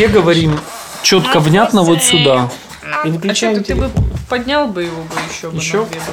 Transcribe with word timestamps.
все 0.00 0.08
говорим 0.08 0.58
четко, 1.02 1.40
внятно 1.40 1.82
вот 1.82 2.02
сюда. 2.02 2.48
И 3.04 3.08
А 3.08 3.10
выключаем 3.10 3.56
что 3.56 3.64
ты 3.64 3.74
бы 3.74 3.88
телефон. 3.90 4.04
поднял 4.30 4.66
бы 4.66 4.84
его 4.84 5.02
бы 5.02 5.10
еще 5.30 5.50
бы 5.50 5.58
Еще? 5.58 5.84
две 5.84 6.00
бы. 6.00 6.06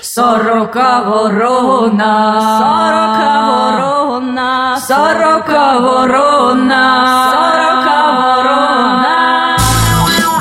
Сорока 0.00 1.02
ворона, 1.02 2.40
сорока 2.60 3.46
ворона, 3.50 4.78
сорока 4.86 5.80
ворона, 5.80 7.30
сорока 7.32 7.98
ворона. 8.36 9.56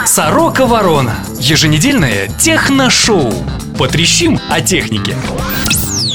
Сорока 0.05 0.65
Ворона. 0.67 1.15
Еженедельное 1.39 2.27
техношоу. 2.37 3.33
Потрещим 3.79 4.39
о 4.51 4.61
технике. 4.61 5.15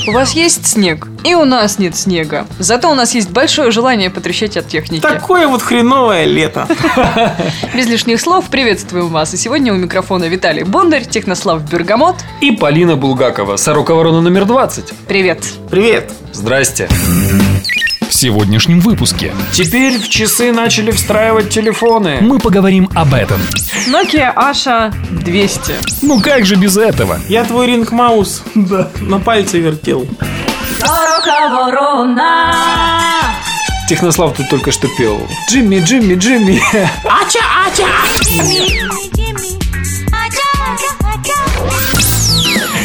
У 0.08 0.10
вас 0.10 0.32
есть 0.32 0.66
снег, 0.66 1.06
и 1.22 1.34
у 1.34 1.44
нас 1.44 1.78
нет 1.78 1.94
снега. 1.94 2.46
Зато 2.58 2.90
у 2.90 2.94
нас 2.94 3.14
есть 3.14 3.28
большое 3.30 3.70
желание 3.70 4.08
потрещать 4.08 4.56
от 4.56 4.66
техники. 4.66 5.02
Такое 5.02 5.46
вот 5.46 5.60
хреновое 5.60 6.24
лето. 6.24 6.66
Без 7.74 7.86
лишних 7.86 8.18
слов 8.18 8.46
приветствуем 8.46 9.08
вас. 9.08 9.34
И 9.34 9.36
сегодня 9.36 9.70
у 9.70 9.76
микрофона 9.76 10.24
Виталий 10.24 10.62
Бондарь, 10.62 11.04
Технослав 11.04 11.60
Бергамот. 11.70 12.16
И 12.40 12.52
Полина 12.52 12.96
Булгакова, 12.96 13.56
Сорока 13.56 13.94
Ворона 13.94 14.22
номер 14.22 14.46
20. 14.46 14.94
Привет. 15.06 15.44
Привет. 15.70 16.10
Здрасте. 16.32 16.88
В 18.08 18.14
сегодняшнем 18.14 18.80
выпуске 18.80 19.34
Теперь 19.52 19.98
в 19.98 20.08
часы 20.08 20.52
начали 20.52 20.90
встраивать 20.90 21.50
телефоны. 21.50 22.18
мы 22.20 22.38
поговорим 22.38 22.88
об 22.94 23.12
этом. 23.14 23.40
Nokia 23.88 24.34
Asha 24.34 24.92
200. 25.10 25.74
Ну 26.02 26.20
как 26.20 26.46
же 26.46 26.56
без 26.56 26.76
этого? 26.76 27.18
Я 27.28 27.44
твой 27.44 27.66
ринг 27.66 27.92
маус 27.92 28.42
на 28.54 29.18
пальце 29.20 29.58
вертел. 29.58 30.06
Технослав 33.88 34.36
тут 34.36 34.48
только 34.48 34.70
что 34.72 34.88
пел. 34.96 35.20
Джимми, 35.50 35.80
Джимми, 35.80 36.14
Джимми. 36.14 36.60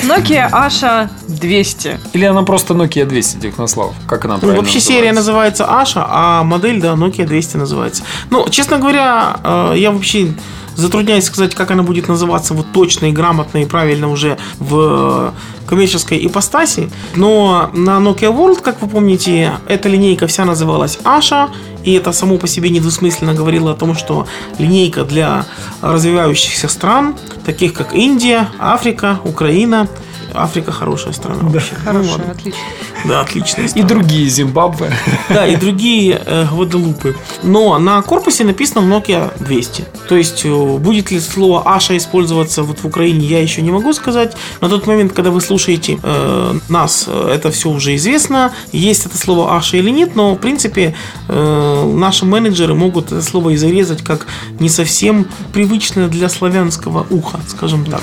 Nokia 0.03 0.49
Asha 0.51 1.09
200. 1.47 1.99
Или 2.13 2.25
она 2.25 2.43
просто 2.43 2.73
Nokia 2.73 3.05
200, 3.05 3.37
Технослав? 3.37 3.93
Как 4.07 4.25
она 4.25 4.35
Ну, 4.35 4.39
правильно 4.39 4.61
вообще 4.61 4.79
серия 4.79 5.11
называется? 5.11 5.63
называется 5.63 5.81
Аша, 5.81 6.05
а 6.07 6.43
модель, 6.43 6.79
да, 6.81 6.93
Nokia 6.93 7.25
200 7.25 7.57
называется. 7.57 8.03
Ну, 8.29 8.47
честно 8.49 8.79
говоря, 8.79 9.37
э, 9.43 9.73
я 9.77 9.91
вообще 9.91 10.33
затрудняюсь 10.75 11.25
сказать, 11.25 11.53
как 11.53 11.71
она 11.71 11.83
будет 11.83 12.07
называться 12.07 12.53
вот 12.53 12.65
точно 12.73 13.05
и 13.07 13.11
грамотно 13.11 13.59
и 13.59 13.65
правильно 13.65 14.09
уже 14.09 14.37
в 14.59 15.33
коммерческой 15.67 16.25
ипостаси. 16.25 16.89
Но 17.15 17.69
на 17.73 17.97
Nokia 17.99 18.35
World, 18.35 18.61
как 18.61 18.81
вы 18.81 18.87
помните, 18.87 19.51
эта 19.67 19.87
линейка 19.89 20.25
вся 20.27 20.45
называлась 20.45 20.97
Аша, 21.03 21.49
и 21.83 21.93
это 21.93 22.11
само 22.13 22.37
по 22.37 22.47
себе 22.47 22.69
недвусмысленно 22.69 23.33
говорило 23.33 23.71
о 23.71 23.75
том, 23.75 23.93
что 23.95 24.25
линейка 24.57 25.03
для 25.03 25.45
развивающихся 25.81 26.67
стран, 26.67 27.15
таких 27.45 27.73
как 27.73 27.93
Индия, 27.93 28.47
Африка, 28.59 29.19
Украина. 29.25 29.87
Африка 30.33 30.71
хорошая 30.71 31.13
страна 31.13 31.41
вообще. 31.43 31.73
Ну, 31.79 31.85
Хорошая, 31.85 32.11
ладно. 32.17 32.31
отлично. 32.31 32.59
Да, 33.05 33.21
отличная 33.21 33.65
И 33.65 33.67
страна. 33.67 33.87
другие 33.87 34.29
Зимбабве. 34.29 34.93
Да, 35.29 35.45
и 35.47 35.55
другие 35.55 36.21
э, 36.25 36.45
Гваделупы. 36.49 37.15
Но 37.43 37.77
на 37.79 38.01
корпусе 38.01 38.43
написано 38.43 38.81
Nokia 38.93 39.31
200. 39.43 39.85
То 40.07 40.15
есть, 40.15 40.41
э, 40.45 40.77
будет 40.77 41.11
ли 41.11 41.19
слово 41.19 41.63
Аша 41.75 41.97
использоваться 41.97 42.63
вот 42.63 42.79
в 42.79 42.85
Украине, 42.85 43.25
я 43.25 43.41
еще 43.41 43.61
не 43.61 43.71
могу 43.71 43.93
сказать. 43.93 44.35
На 44.61 44.69
тот 44.69 44.87
момент, 44.87 45.13
когда 45.13 45.31
вы 45.31 45.41
слушаете 45.41 45.99
э, 46.01 46.53
нас, 46.69 47.05
э, 47.07 47.31
это 47.33 47.51
все 47.51 47.69
уже 47.69 47.95
известно. 47.95 48.53
Есть 48.71 49.05
это 49.05 49.17
слово 49.17 49.55
Аша 49.57 49.77
или 49.77 49.89
нет, 49.89 50.15
но, 50.15 50.35
в 50.35 50.37
принципе, 50.37 50.95
э, 51.27 51.91
наши 51.93 52.25
менеджеры 52.25 52.73
могут 52.73 53.07
это 53.07 53.21
слово 53.21 53.51
и 53.51 53.55
зарезать 53.57 54.03
как 54.03 54.27
не 54.59 54.69
совсем 54.69 55.27
привычное 55.53 56.07
для 56.07 56.29
славянского 56.29 57.05
уха, 57.09 57.39
скажем 57.47 57.85
так. 57.85 58.01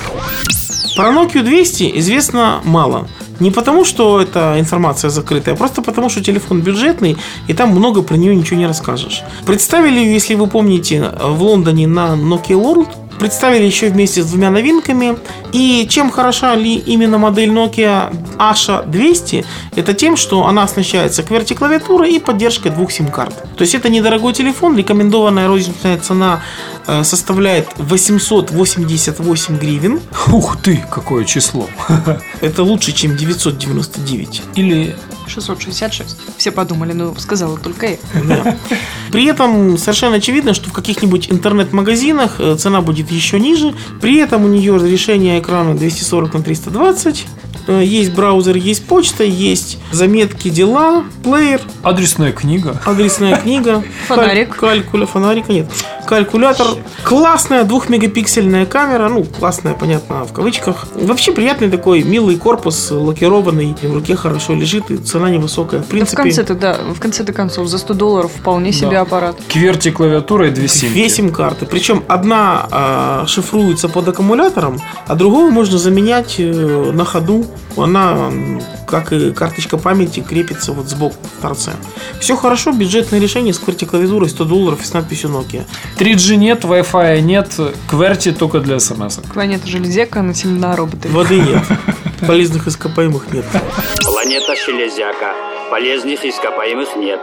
Про 1.01 1.13
Nokia 1.13 1.43
200 1.43 1.93
известно 1.99 2.61
мало. 2.63 3.09
Не 3.39 3.51
потому, 3.51 3.87
что 3.87 4.21
эта 4.21 4.57
информация 4.59 5.09
закрытая, 5.09 5.55
а 5.55 5.57
просто 5.57 5.81
потому, 5.81 6.11
что 6.11 6.23
телефон 6.23 6.61
бюджетный, 6.61 7.17
и 7.49 7.55
там 7.55 7.71
много 7.71 8.03
про 8.03 8.17
нее 8.19 8.37
ничего 8.37 8.59
не 8.59 8.67
расскажешь. 8.67 9.23
Представили, 9.47 9.99
если 9.99 10.35
вы 10.35 10.47
помните, 10.47 11.11
в 11.19 11.43
Лондоне 11.43 11.87
на 11.87 12.17
Nokia 12.17 12.63
World. 12.63 12.89
Представили 13.19 13.65
еще 13.65 13.89
вместе 13.89 14.23
с 14.23 14.27
двумя 14.27 14.51
новинками. 14.51 15.17
И 15.53 15.87
чем 15.89 16.11
хороша 16.11 16.55
ли 16.55 16.75
именно 16.77 17.17
модель 17.17 17.51
Nokia 17.51 18.15
Asha 18.39 18.87
200? 18.87 19.45
Это 19.77 19.95
тем, 19.95 20.19
что 20.19 20.47
она 20.47 20.65
оснащается 20.65 21.23
QWERTY-клавиатурой 21.23 22.13
и 22.13 22.19
поддержкой 22.19 22.71
двух 22.73 22.93
сим-карт. 22.93 23.35
То 23.57 23.63
есть 23.63 23.75
это 23.75 23.89
недорогой 23.89 24.33
телефон, 24.33 24.77
рекомендованная 24.77 25.49
розничная 25.49 25.99
цена 25.99 26.41
составляет 26.87 27.69
888 27.77 29.59
гривен. 29.59 30.01
Ух 30.29 30.57
ты, 30.63 30.85
какое 30.91 31.25
число. 31.25 31.69
Это 32.41 32.63
лучше, 32.63 32.93
чем 32.93 33.17
999. 33.17 34.43
Или 34.57 34.97
666. 35.31 36.17
Все 36.37 36.51
подумали, 36.51 36.93
ну, 36.93 37.15
сказала 37.17 37.59
только 37.59 37.87
я. 37.87 37.97
Да. 38.25 38.57
При 39.11 39.25
этом 39.27 39.79
совершенно 39.79 40.17
очевидно, 40.17 40.55
что 40.55 40.69
в 40.69 40.73
каких-нибудь 40.73 41.31
интернет-магазинах 41.31 42.37
э, 42.39 42.57
цена 42.57 42.81
будет 42.81 43.11
еще 43.11 43.41
ниже. 43.41 43.75
При 44.01 44.19
этом 44.19 44.45
у 44.45 44.49
нее 44.49 44.75
разрешение 44.75 45.41
экрана 45.41 45.77
240 45.77 46.35
на 46.35 46.43
320. 46.43 47.27
Э, 47.67 47.83
Есть 47.85 48.13
браузер, 48.13 48.57
есть 48.57 48.87
почта, 48.87 49.25
есть 49.25 49.79
заметки, 49.93 50.49
дела, 50.51 51.05
плеер, 51.23 51.61
адресная 51.83 52.33
книга. 52.33 52.81
адресная 52.85 53.37
книга, 53.43 53.83
Фонарик. 54.09 54.57
каль- 54.57 54.81
калькуля, 54.81 55.07
фонарика 55.07 55.53
нет, 55.53 55.67
калькулятор, 56.07 56.67
классная 57.05 57.65
двухмегапиксельная 57.65 58.67
камера, 58.67 59.09
ну 59.09 59.25
классная, 59.25 59.75
понятно, 59.75 60.25
в 60.25 60.33
кавычках. 60.33 60.87
Вообще 60.95 61.33
приятный 61.33 61.71
такой 61.71 62.03
милый 62.03 62.37
корпус, 62.37 62.91
лакированный, 62.91 63.77
в 63.83 63.95
руке 63.95 64.17
хорошо 64.17 64.55
лежит 64.55 64.91
и 64.91 64.97
цена 64.97 65.31
невысокая. 65.31 65.81
В 65.81 65.83
Да 65.83 65.87
в 65.87 65.91
принципе, 65.91 66.23
конце-то, 66.23 66.55
да, 66.55 66.79
в 66.95 66.99
конце-то 67.01 67.33
концов, 67.33 67.69
за 67.69 67.79
100 67.79 67.95
долларов 67.95 68.33
вполне 68.33 68.73
себе 68.73 68.99
аппарат. 68.99 69.37
Кверти 69.49 69.91
клавиатура 69.91 70.49
и 70.49 70.51
две 70.51 70.69
симки. 70.69 70.93
Две 70.95 71.09
сим-карты. 71.09 71.67
Причем 71.67 72.03
одна 72.09 72.67
а, 72.71 73.25
шифруется 73.27 73.89
под 73.89 74.09
аккумулятором, 74.09 74.81
а 75.07 75.15
другую 75.15 75.51
можно 75.51 75.79
заменять 75.79 76.37
э, 76.39 76.91
на 76.93 77.05
ходу. 77.05 77.47
Она, 77.77 78.31
как 78.87 79.13
и 79.13 79.33
карточка 79.33 79.77
памяти, 79.77 80.21
крепится 80.21 80.73
вот 80.73 80.89
сбоку 80.89 81.17
в 81.39 81.43
торце. 81.43 81.73
Все 82.21 82.37
хорошо, 82.37 82.73
бюджетное 82.73 83.21
решение 83.21 83.55
с 83.55 83.61
QWERTY 83.61 83.87
клавиатурой 83.87 84.29
100 84.29 84.45
долларов 84.45 84.83
и 84.83 84.85
с 84.85 84.93
надписью 84.93 85.31
Nokia. 85.31 85.65
3G 85.99 86.37
нет, 86.37 86.65
Wi-Fi 86.65 87.21
нет, 87.21 87.53
кверти 87.89 88.33
только 88.33 88.61
для 88.61 88.79
смс. 88.81 89.19
Планета 89.33 89.67
Железяка 89.67 90.23
населена 90.23 90.77
роботами. 90.77 91.13
Воды 91.13 91.41
нет. 91.41 91.63
Полезных 92.27 92.67
ископаемых 92.67 93.33
нет. 93.33 93.45
Планета 94.05 94.55
Железяка. 94.57 95.35
Полезных 95.71 96.25
ископаемых 96.25 96.97
нет. 96.97 97.21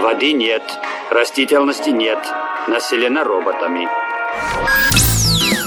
Воды 0.00 0.32
нет. 0.32 0.62
Растительности 1.10 1.90
нет. 1.90 2.18
Населена 2.68 3.24
роботами. 3.24 3.88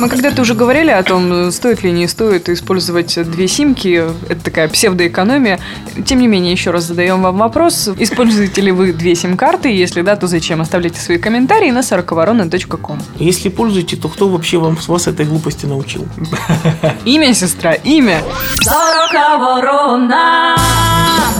Мы 0.02 0.10
когда-то 0.10 0.42
уже 0.42 0.56
говорили 0.56 0.90
о 0.90 1.04
том, 1.04 1.52
стоит 1.52 1.84
ли 1.84 1.92
не 1.92 2.08
стоит 2.08 2.50
использовать 2.50 3.22
две 3.30 3.48
симки. 3.48 4.04
Это 4.30 4.44
такая 4.44 4.68
псевдоэкономия. 4.68 5.60
Тем 6.08 6.22
не 6.22 6.28
менее, 6.28 6.54
еще 6.54 6.72
раз 6.72 6.86
задаем 6.86 7.22
вам 7.22 7.38
вопрос. 7.38 7.88
Используете 8.00 8.62
ли 8.62 8.72
вы 8.72 8.94
две 8.94 9.14
сим-карты? 9.14 9.70
Если 9.70 10.02
да, 10.02 10.16
то 10.16 10.26
зачем? 10.26 10.60
Оставляйте 10.60 11.00
свои 11.00 11.20
комментарии 11.20 11.70
на 11.70 11.84
сороковорона.ком. 11.84 13.00
Если 13.18 13.50
пользуете, 13.50 13.96
то 13.96 14.10
кто 14.10 14.28
вообще 14.28 14.58
вам 14.58 14.76
с 14.80 14.88
вас 14.88 15.06
этой 15.06 15.28
глупости 15.28 15.68
научил? 15.68 16.08
Имя, 17.06 17.36
сестра, 17.36 17.74
имя. 17.74 18.24
Сорока 18.64 19.38
ворона. 19.38 20.56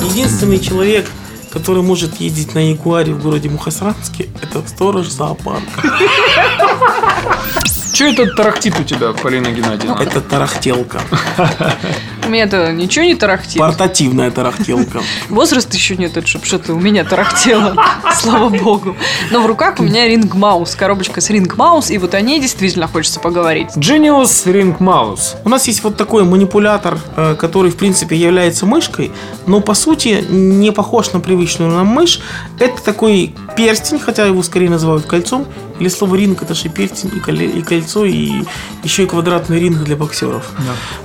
Единственный 0.04 0.60
человек, 0.60 1.10
который 1.50 1.82
может 1.82 2.22
ездить 2.22 2.54
на 2.54 2.70
Ягуаре 2.70 3.12
в 3.12 3.24
городе 3.24 3.50
Мухасранске, 3.50 4.30
это 4.40 4.62
сторож 4.68 5.08
зоопарка. 5.08 5.82
Че 8.02 8.14
это 8.14 8.26
тарахтит 8.26 8.80
у 8.80 8.84
тебя, 8.84 9.14
Полина 9.14 9.52
Геннадьевна? 9.52 10.02
Это 10.02 10.22
тарахтелка. 10.22 11.02
У 12.26 12.30
меня-то 12.30 12.72
ничего 12.72 13.06
не 13.06 13.14
тарахтит. 13.14 13.60
Портативная 13.60 14.32
тарахтелка. 14.32 15.02
Возраст 15.30 15.72
еще 15.72 15.96
нет, 15.96 16.12
чтобы 16.28 16.46
что-то 16.48 16.74
у 16.74 16.80
меня 16.80 17.04
тарахтело. 17.04 17.76
Слава 18.16 18.50
богу. 18.50 18.96
Но 19.30 19.42
в 19.42 19.46
руках 19.46 19.80
у 19.80 19.84
меня 19.84 20.08
ринг 20.08 20.34
маус. 20.34 20.74
Коробочка 20.74 21.22
с 21.22 21.30
ринг 21.30 21.58
маус. 21.58 21.92
И 21.92 22.00
вот 22.00 22.16
о 22.16 22.22
ней 22.22 22.40
действительно 22.40 22.88
хочется 22.88 23.20
поговорить. 23.20 23.70
Genius 23.76 24.46
Ring 24.46 24.80
Mouse. 24.80 25.36
У 25.44 25.50
нас 25.50 25.68
есть 25.68 25.84
вот 25.84 25.96
такой 25.96 26.24
манипулятор, 26.24 26.98
э, 27.16 27.36
который 27.38 27.70
в 27.70 27.76
принципе 27.76 28.16
является 28.16 28.66
мышкой, 28.66 29.12
но 29.46 29.62
по 29.62 29.76
сути 29.76 30.26
не 30.28 30.72
похож 30.72 31.14
на 31.14 31.20
привычную 31.20 31.70
нам 31.72 31.86
мышь. 31.86 32.20
Это 32.58 32.82
такой 32.82 33.36
перстень, 33.56 34.00
хотя 34.00 34.26
его 34.26 34.44
скорее 34.44 34.70
называют 34.70 35.06
кольцом, 35.06 35.46
Или 35.80 35.90
слово 35.90 36.16
ринг 36.16 36.44
это 36.44 36.54
же 36.54 36.68
и 36.68 36.70
перстень, 36.70 37.12
и, 37.16 37.62
кольцо, 37.62 38.06
и 38.06 38.44
еще 38.84 39.04
и 39.04 39.06
квадратный 39.08 39.60
ринг 39.60 39.84
для 39.84 39.96
боксеров. 39.96 40.52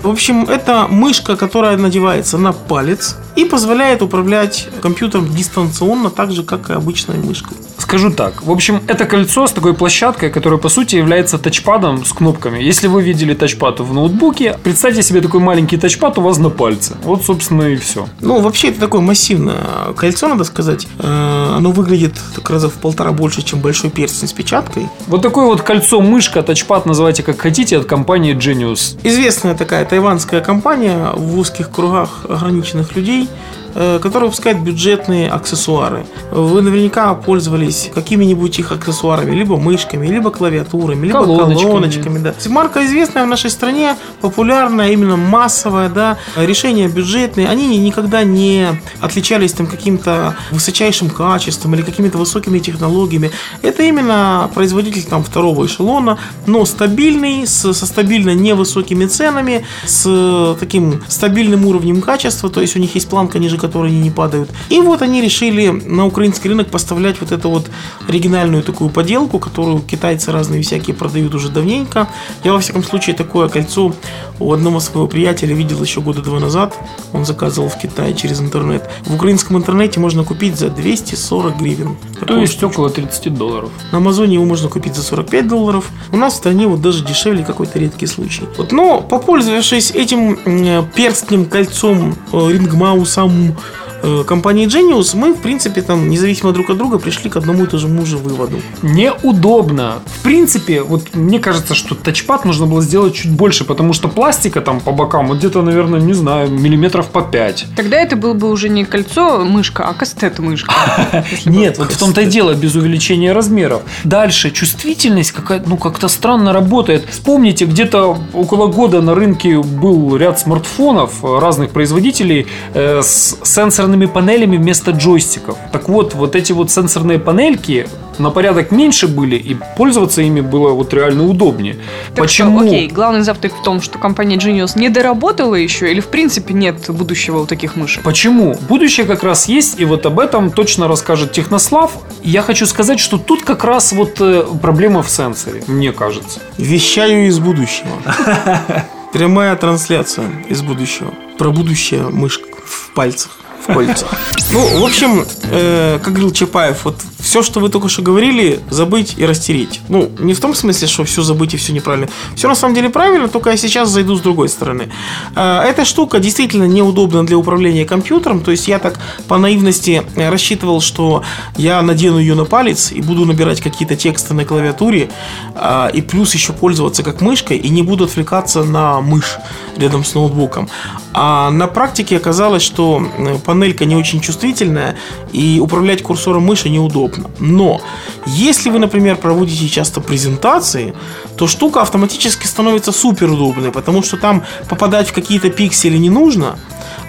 В 0.02 0.08
общем, 0.08 0.44
это 0.44 0.86
мышка, 0.88 1.36
которая 1.36 1.78
надевается 1.78 2.36
на 2.36 2.52
палец 2.52 3.16
и 3.36 3.44
позволяет 3.44 4.02
управлять 4.02 4.68
компьютером 4.82 5.28
дистанционно, 5.34 6.10
так 6.10 6.32
же, 6.32 6.42
как 6.42 6.70
и 6.70 6.74
обычной 6.74 7.16
мышкой. 7.18 7.56
Скажу 7.78 8.10
так. 8.10 8.42
В 8.42 8.50
общем, 8.50 8.82
это 8.88 9.04
кольцо 9.04 9.46
с 9.46 9.52
такой 9.52 9.72
площадкой, 9.72 10.30
которая 10.30 10.58
по 10.58 10.68
сути 10.68 10.96
является 10.96 11.38
тачпадом 11.38 12.04
с 12.04 12.12
кнопками. 12.12 12.58
Если 12.58 12.88
вы 12.88 13.02
видели 13.02 13.32
тачпад 13.34 13.80
в 13.80 13.92
ноутбуке, 13.94 14.58
представьте 14.62 15.02
себе 15.02 15.20
такой 15.20 15.40
маленький 15.40 15.76
тачпад 15.76 16.18
у 16.18 16.22
вас 16.22 16.38
на 16.38 16.50
пальце. 16.50 16.96
Вот, 17.04 17.24
собственно, 17.24 17.62
и 17.62 17.76
все. 17.76 18.08
Ну, 18.20 18.40
вообще, 18.40 18.68
это 18.68 18.80
такое 18.80 19.00
массивное 19.00 19.92
кольцо, 19.96 20.28
надо 20.28 20.44
сказать. 20.44 20.88
Э, 20.98 21.54
Оно 21.56 21.70
выглядит 21.70 22.14
так 22.36 22.50
раза 22.50 22.68
в 22.68 22.74
полтора 22.74 23.12
больше, 23.12 23.42
чем 23.42 23.60
большой 23.60 23.90
перстень 23.90 24.28
с 24.28 24.32
печаткой. 24.32 24.88
Вот 25.06 25.22
такое 25.22 25.46
вот 25.46 25.62
кольцо-мышка, 25.62 26.42
тачпад, 26.42 26.84
называйте 26.84 27.22
как 27.22 27.40
хотите, 27.40 27.78
от 27.78 27.86
компании 27.86 28.36
Genius. 28.36 28.98
Известная 29.02 29.54
такая 29.54 29.84
тайванская 29.86 30.42
компания 30.42 31.12
в 31.14 31.38
узких 31.38 31.70
кругах 31.70 32.26
ограниченных 32.28 32.94
людей, 32.94 33.28
э, 33.76 33.98
которая 34.02 34.28
выпускает 34.28 34.60
бюджетные 34.60 35.28
аксессуары. 35.28 36.06
Вы 36.32 36.62
наверняка 36.62 37.14
пользовались 37.14 37.90
какими-нибудь 37.94 38.58
их 38.58 38.72
аксессуарами, 38.72 39.34
либо 39.34 39.56
мышками, 39.56 40.06
либо 40.06 40.30
клавиатурами, 40.30 41.06
либо 41.06 41.20
Колоночками. 41.24 41.70
колоночками. 41.70 42.18
да. 42.18 42.34
Марка 42.48 42.84
известная 42.86 43.24
в 43.24 43.28
нашей 43.28 43.50
стране, 43.50 43.96
популярная, 44.20 44.90
именно 44.90 45.16
массовая, 45.16 45.88
да, 45.90 46.16
решения 46.36 46.88
бюджетные, 46.88 47.48
они 47.48 47.76
никогда 47.78 48.24
не 48.24 48.68
отличались 49.00 49.52
там 49.52 49.66
каким-то 49.66 50.34
высочайшим 50.50 51.10
качеством 51.10 51.74
или 51.74 51.82
какими-то 51.82 52.18
высокими 52.18 52.58
технологиями. 52.58 53.30
Это 53.62 53.82
именно 53.82 54.50
производитель 54.54 55.04
там 55.04 55.22
второго 55.22 55.66
эшелона, 55.66 56.18
но 56.46 56.64
стабильный, 56.64 57.46
с, 57.46 57.72
со 57.72 57.86
стабильно 57.86 58.34
невысокими 58.34 59.04
ценами, 59.06 59.66
с 59.84 60.56
таким 60.58 61.02
стабильным 61.08 61.66
уровнем 61.66 62.00
качества, 62.00 62.48
то 62.48 62.60
есть 62.60 62.76
у 62.76 62.78
них 62.78 62.94
есть 62.94 63.08
планка, 63.08 63.38
ниже 63.38 63.58
которой 63.66 63.90
они 63.90 64.00
не 64.00 64.10
падают. 64.10 64.50
И 64.68 64.80
вот 64.80 65.02
они 65.02 65.20
решили 65.20 65.68
на 65.68 66.06
украинский 66.06 66.48
рынок 66.48 66.68
поставлять 66.68 67.20
вот 67.20 67.32
эту 67.32 67.50
вот 67.50 67.70
оригинальную 68.08 68.62
такую 68.62 68.90
поделку, 68.90 69.38
которую 69.38 69.80
китайцы 69.80 70.32
разные 70.32 70.62
всякие 70.62 70.94
продают 70.94 71.34
уже 71.34 71.48
давненько. 71.48 72.08
Я, 72.44 72.52
во 72.52 72.60
всяком 72.60 72.84
случае, 72.84 73.16
такое 73.16 73.48
кольцо 73.48 73.92
у 74.38 74.52
одного 74.52 74.80
своего 74.80 75.06
приятеля 75.08 75.54
видел 75.54 75.82
еще 75.82 76.00
года 76.00 76.22
два 76.22 76.38
назад. 76.38 76.76
Он 77.12 77.24
заказывал 77.24 77.68
в 77.68 77.78
Китае 77.78 78.14
через 78.14 78.40
интернет. 78.40 78.88
В 79.04 79.14
украинском 79.14 79.56
интернете 79.56 79.98
можно 80.00 80.24
купить 80.24 80.56
за 80.58 80.68
240 80.70 81.56
гривен. 81.58 81.96
То 82.26 82.38
есть 82.38 82.52
штучку. 82.54 82.82
около 82.82 82.90
30 82.90 83.34
долларов. 83.34 83.70
На 83.92 83.98
Амазоне 83.98 84.34
его 84.34 84.44
можно 84.44 84.68
купить 84.68 84.94
за 84.94 85.02
45 85.02 85.48
долларов. 85.48 85.90
У 86.12 86.16
нас 86.16 86.34
в 86.34 86.36
стране 86.36 86.66
вот 86.66 86.80
даже 86.80 87.04
дешевле 87.04 87.44
какой-то 87.44 87.78
редкий 87.78 88.06
случай. 88.06 88.44
Вот, 88.56 88.72
но 88.72 89.00
попользовавшись 89.00 89.90
этим 89.90 90.38
м, 90.44 90.86
перстнем, 90.94 91.46
кольцом, 91.46 92.14
э, 92.32 92.52
рингмаусом 92.52 93.45
э, 93.48 93.85
компании 94.26 94.66
Genius, 94.66 95.16
мы, 95.16 95.32
в 95.32 95.38
принципе, 95.38 95.82
там, 95.82 96.08
независимо 96.08 96.52
друг 96.52 96.70
от 96.70 96.78
друга, 96.78 96.98
пришли 96.98 97.30
к 97.30 97.36
одному 97.36 97.64
и 97.64 97.66
тому 97.66 98.06
же 98.06 98.16
выводу. 98.16 98.60
Неудобно. 98.82 99.94
В 100.06 100.22
принципе, 100.22 100.82
вот 100.82 101.14
мне 101.14 101.38
кажется, 101.38 101.74
что 101.74 101.94
тачпад 101.94 102.44
нужно 102.44 102.66
было 102.66 102.82
сделать 102.82 103.14
чуть 103.14 103.30
больше, 103.30 103.64
потому 103.64 103.92
что 103.92 104.08
пластика 104.08 104.60
там 104.60 104.80
по 104.80 104.92
бокам, 104.92 105.28
вот 105.28 105.38
где-то, 105.38 105.62
наверное, 105.62 106.00
не 106.00 106.14
знаю, 106.14 106.50
миллиметров 106.50 107.06
по 107.06 107.22
5. 107.22 107.66
Тогда 107.76 107.96
это 107.96 108.16
было 108.16 108.34
бы 108.34 108.50
уже 108.50 108.68
не 108.68 108.84
кольцо 108.84 109.44
мышка, 109.44 109.84
а 109.84 109.94
кастет 109.94 110.38
мышка. 110.38 110.74
Нет, 111.44 111.78
вот 111.78 111.92
в 111.92 111.98
том-то 111.98 112.22
и 112.22 112.26
дело, 112.26 112.54
без 112.54 112.74
увеличения 112.74 113.32
размеров. 113.32 113.82
Дальше, 114.04 114.50
чувствительность 114.50 115.32
какая 115.32 115.62
ну, 115.66 115.76
как-то 115.76 116.08
странно 116.08 116.52
работает. 116.52 117.06
Вспомните, 117.10 117.64
где-то 117.64 118.18
около 118.32 118.66
года 118.66 119.00
на 119.00 119.14
рынке 119.14 119.58
был 119.60 120.16
ряд 120.16 120.38
смартфонов 120.38 121.24
э, 121.24 121.38
разных 121.38 121.70
производителей 121.70 122.46
э, 122.74 123.02
с 123.02 123.36
сенсорными 123.86 124.06
панелями 124.06 124.56
вместо 124.56 124.90
джойстиков. 124.90 125.56
Так 125.72 125.88
вот, 125.88 126.14
вот 126.14 126.34
эти 126.34 126.52
вот 126.52 126.70
сенсорные 126.70 127.18
панельки 127.18 127.86
на 128.18 128.30
порядок 128.30 128.72
меньше 128.72 129.06
были, 129.06 129.36
и 129.36 129.56
пользоваться 129.76 130.22
ими 130.22 130.40
было 130.40 130.70
вот 130.70 130.92
реально 130.92 131.28
удобнее. 131.28 131.76
Так 132.14 132.24
Почему? 132.24 132.58
что, 132.58 132.68
окей, 132.68 132.88
главный 132.88 133.22
завтрак 133.22 133.52
в 133.54 133.62
том, 133.62 133.80
что 133.80 133.98
компания 133.98 134.36
Genius 134.36 134.72
не 134.76 134.88
доработала 134.88 135.54
еще, 135.54 135.90
или 135.90 136.00
в 136.00 136.08
принципе 136.08 136.54
нет 136.54 136.88
будущего 136.88 137.40
у 137.42 137.46
таких 137.46 137.76
мышек? 137.76 138.02
Почему? 138.02 138.56
Будущее 138.68 139.06
как 139.06 139.22
раз 139.22 139.48
есть, 139.48 139.78
и 139.78 139.84
вот 139.84 140.04
об 140.06 140.18
этом 140.18 140.50
точно 140.50 140.88
расскажет 140.88 141.32
Технослав. 141.32 141.92
Я 142.24 142.42
хочу 142.42 142.66
сказать, 142.66 142.98
что 142.98 143.18
тут 143.18 143.44
как 143.44 143.64
раз 143.64 143.92
вот 143.92 144.20
э, 144.20 144.44
проблема 144.60 145.02
в 145.02 145.10
сенсоре, 145.10 145.62
мне 145.68 145.92
кажется. 145.92 146.40
Вещаю 146.58 147.26
из 147.26 147.38
будущего. 147.38 147.90
Прямая 149.12 149.54
трансляция 149.56 150.26
из 150.48 150.62
будущего. 150.62 151.12
Про 151.38 151.50
будущее 151.50 152.08
мышка 152.08 152.48
в 152.64 152.92
пальцах. 152.94 153.30
В. 153.68 154.04
Ну, 154.52 154.80
в 154.80 154.84
общем, 154.84 155.24
э, 155.50 155.98
как 156.02 156.12
говорил 156.12 156.30
Чапаев, 156.30 156.84
вот 156.84 156.96
все, 157.18 157.42
что 157.42 157.58
вы 157.58 157.68
только 157.68 157.88
что 157.88 158.02
говорили, 158.02 158.60
забыть 158.70 159.14
и 159.16 159.26
растереть. 159.26 159.80
Ну, 159.88 160.10
не 160.20 160.32
в 160.32 160.40
том 160.40 160.54
смысле, 160.54 160.86
что 160.86 161.04
все 161.04 161.22
забыть 161.22 161.54
и 161.54 161.56
все 161.56 161.72
неправильно. 161.72 162.08
Все 162.36 162.48
на 162.48 162.54
самом 162.54 162.74
деле 162.74 162.88
правильно, 162.88 163.28
только 163.28 163.50
я 163.50 163.56
сейчас 163.56 163.88
зайду 163.88 164.14
с 164.14 164.20
другой 164.20 164.48
стороны. 164.48 164.88
Э, 165.34 165.62
эта 165.62 165.84
штука 165.84 166.20
действительно 166.20 166.64
неудобна 166.64 167.26
для 167.26 167.36
управления 167.36 167.84
компьютером. 167.84 168.40
То 168.40 168.52
есть 168.52 168.68
я 168.68 168.78
так 168.78 168.98
по 169.26 169.38
наивности 169.38 170.04
э, 170.14 170.30
рассчитывал, 170.30 170.80
что 170.80 171.24
я 171.56 171.82
надену 171.82 172.18
ее 172.18 172.34
на 172.34 172.44
палец 172.44 172.92
и 172.92 173.00
буду 173.00 173.24
набирать 173.24 173.60
какие-то 173.60 173.96
тексты 173.96 174.34
на 174.34 174.44
клавиатуре, 174.44 175.10
а, 175.54 175.88
и 175.88 176.02
плюс 176.02 176.34
еще 176.34 176.52
пользоваться 176.52 177.02
как 177.02 177.20
мышкой, 177.20 177.56
и 177.56 177.68
не 177.68 177.82
буду 177.82 178.04
отвлекаться 178.04 178.62
на 178.62 179.00
мышь 179.00 179.38
рядом 179.78 180.04
с 180.04 180.14
ноутбуком. 180.14 180.68
А 181.12 181.50
на 181.50 181.66
практике 181.66 182.16
оказалось, 182.16 182.62
что 182.62 183.02
э, 183.18 183.36
панелька 183.44 183.84
не 183.84 183.96
очень 183.96 184.20
чувствительная, 184.20 184.96
и 185.32 185.60
управлять 185.60 186.02
курсором 186.02 186.44
мыши 186.44 186.68
неудобно. 186.68 187.30
Но 187.38 187.80
если 188.26 188.70
вы, 188.70 188.78
например, 188.78 189.16
проводите 189.16 189.68
часто 189.68 190.00
презентации, 190.00 190.94
то 191.36 191.46
штука 191.46 191.82
автоматически 191.82 192.46
становится 192.46 192.92
супер 192.92 193.30
удобной, 193.30 193.70
потому 193.70 194.02
что 194.02 194.16
там 194.16 194.44
попадать 194.68 195.08
в 195.08 195.12
какие-то 195.12 195.50
пиксели 195.50 195.98
не 195.98 196.10
нужно, 196.10 196.58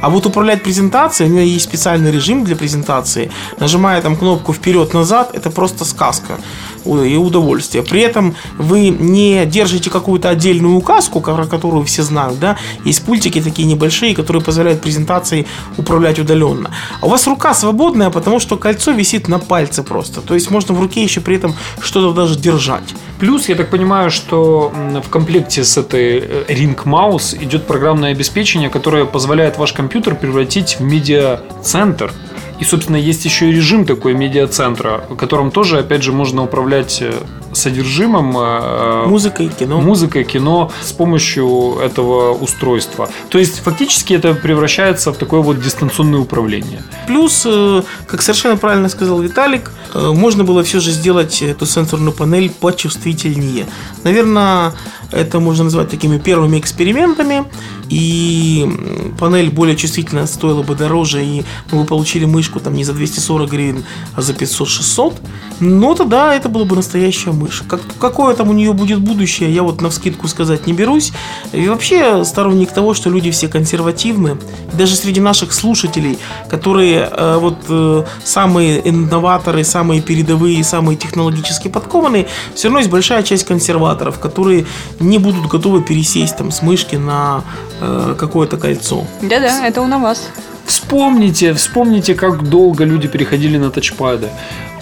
а 0.02 0.10
вот 0.10 0.26
управлять 0.26 0.64
презентацией, 0.64 1.30
у 1.30 1.34
меня 1.34 1.44
есть 1.44 1.66
специальный 1.66 2.12
режим 2.12 2.44
для 2.44 2.56
презентации. 2.56 3.32
Нажимая 3.60 4.02
там 4.02 4.16
кнопку 4.16 4.54
вперед-назад, 4.54 5.36
это 5.36 5.50
просто 5.50 5.86
сказка 5.86 6.38
и 6.86 7.18
удовольствие. 7.18 7.84
При 7.84 8.02
этом 8.02 8.36
вы 8.58 8.90
не 8.90 9.46
держите 9.46 9.90
какую-то 9.90 10.30
отдельную 10.30 10.76
указку, 10.76 11.20
которую 11.20 11.84
все 11.84 12.04
знают, 12.04 12.40
да, 12.40 12.58
есть 12.86 13.04
пультики 13.04 13.42
такие 13.42 13.68
небольшие, 13.68 14.16
которые 14.16 14.42
позволяют 14.42 14.82
презентации 14.82 15.48
управлять 15.78 16.20
удаленно. 16.20 16.72
А 17.02 17.06
у 17.06 17.10
вас 17.10 17.28
рука 17.28 17.54
свободная, 17.54 18.10
потому 18.10 18.40
что 18.40 18.56
кольцо 18.56 18.92
висит 18.92 19.28
на 19.28 19.40
пальце 19.40 19.84
просто. 19.84 20.22
То 20.22 20.34
есть 20.34 20.50
можно 20.50 20.74
в 20.74 20.80
руке 20.80 21.04
еще 21.04 21.20
при 21.20 21.36
этом 21.36 21.56
что-то 21.82 22.14
даже 22.14 22.40
держать. 22.40 22.96
Плюс, 23.20 23.50
я 23.50 23.56
так 23.56 23.70
понимаю, 23.70 24.12
что 24.12 24.72
в 25.04 25.10
комплекте 25.10 25.64
с 25.64 25.76
этой 25.76 26.20
э, 26.20 26.46
Ring 26.48 26.78
Mouse 26.86 27.44
идет 27.44 27.66
программное 27.66 28.12
обеспечение, 28.12 28.70
которое 28.70 29.06
позволяет 29.06 29.58
ваш 29.58 29.74
компьютер 29.74 29.87
превратить 30.16 30.78
в 30.80 30.84
медиа-центр. 30.84 32.12
И, 32.60 32.64
собственно, 32.64 32.96
есть 32.98 33.24
еще 33.24 33.50
и 33.50 33.52
режим 33.54 33.86
такой 33.86 34.14
медиа-центра, 34.16 35.04
которым 35.18 35.52
тоже, 35.52 35.78
опять 35.78 36.02
же, 36.02 36.12
можно 36.12 36.44
управлять 36.44 36.98
э, 37.02 37.14
содержимым, 37.54 38.36
э, 38.36 39.06
Музыкой, 39.06 39.50
кино. 39.50 39.80
музыкой, 39.80 40.24
кино 40.24 40.72
с 40.84 40.92
помощью 40.92 41.78
этого 41.84 42.34
устройства. 42.34 43.10
То 43.30 43.38
есть, 43.38 43.60
фактически 43.60 44.16
это 44.16 44.34
превращается 44.34 45.12
в 45.12 45.18
такое 45.18 45.42
вот 45.42 45.62
дистанционное 45.62 46.20
управление. 46.20 46.82
Плюс, 47.06 47.44
э, 47.46 47.84
как 48.08 48.24
совершенно 48.24 48.58
правильно 48.58 48.90
сказал 48.90 49.20
Виталик, 49.22 49.72
э, 49.94 50.12
можно 50.16 50.44
было 50.44 50.64
все 50.64 50.80
же 50.80 50.90
сделать 50.90 51.44
эту 51.44 51.68
сенсорную 51.68 52.12
панель 52.12 52.50
почувствительнее. 52.50 53.68
Наверное, 54.04 54.74
это 55.12 55.40
можно 55.40 55.66
назвать 55.66 55.90
такими 55.90 56.18
первыми 56.18 56.60
экспериментами. 56.60 57.46
И 57.90 58.70
панель 59.18 59.50
более 59.50 59.76
чувствительная 59.78 60.26
стоила 60.26 60.62
бы 60.62 60.76
дороже, 60.76 61.24
и 61.24 61.44
мы 61.72 61.82
бы 61.82 61.86
получили 61.86 62.26
мышку 62.26 62.60
там 62.60 62.74
не 62.74 62.84
за 62.84 62.94
240 62.94 63.50
гривен, 63.50 63.84
а 64.16 64.22
за 64.22 64.34
500-600. 64.34 65.16
Но 65.60 65.96
тогда 65.96 66.36
это 66.36 66.50
была 66.50 66.66
бы 66.66 66.76
настоящая 66.76 67.32
мышь. 67.32 67.64
Как, 67.68 67.80
какое 68.00 68.36
там 68.36 68.50
у 68.50 68.54
нее 68.54 68.74
будет 68.74 69.00
будущее, 69.00 69.54
я 69.54 69.64
вот 69.64 69.82
на 69.82 69.90
вскидку 69.90 70.28
сказать 70.28 70.68
не 70.68 70.74
берусь. 70.74 71.14
И 71.54 71.68
вообще 71.70 72.26
сторонник 72.26 72.72
того, 72.72 72.94
что 72.94 73.10
люди 73.10 73.32
все 73.32 73.48
консервативны. 73.48 74.38
Даже 74.74 74.96
среди 74.96 75.22
наших 75.22 75.54
слушателей, 75.54 76.20
которые 76.50 77.10
э, 77.12 77.38
вот 77.40 77.58
э, 77.70 78.04
самые 78.24 78.88
инноваторы, 78.88 79.64
самые 79.64 80.02
передовые, 80.02 80.64
самые 80.64 80.98
технологически 80.98 81.70
подкованные, 81.70 82.28
все 82.54 82.68
равно 82.68 82.80
есть 82.80 82.92
большая 82.92 83.24
часть 83.24 83.46
консерваторов, 83.46 84.20
которые 84.20 84.66
не 85.00 85.18
будут 85.18 85.48
готовы 85.48 85.82
пересесть 85.82 86.38
там 86.38 86.52
с 86.52 86.62
мышки 86.62 86.96
на 86.96 87.44
э, 87.82 88.16
какое-то 88.18 88.58
кольцо. 88.58 89.06
Да-да, 89.22 89.68
это 89.68 89.82
он 89.82 89.90
на 89.90 90.00
вас. 90.00 90.30
Вспомните, 90.68 91.54
вспомните, 91.54 92.14
как 92.14 92.50
долго 92.50 92.84
люди 92.84 93.08
переходили 93.08 93.58
на 93.58 93.72
тачпады. 93.72 94.28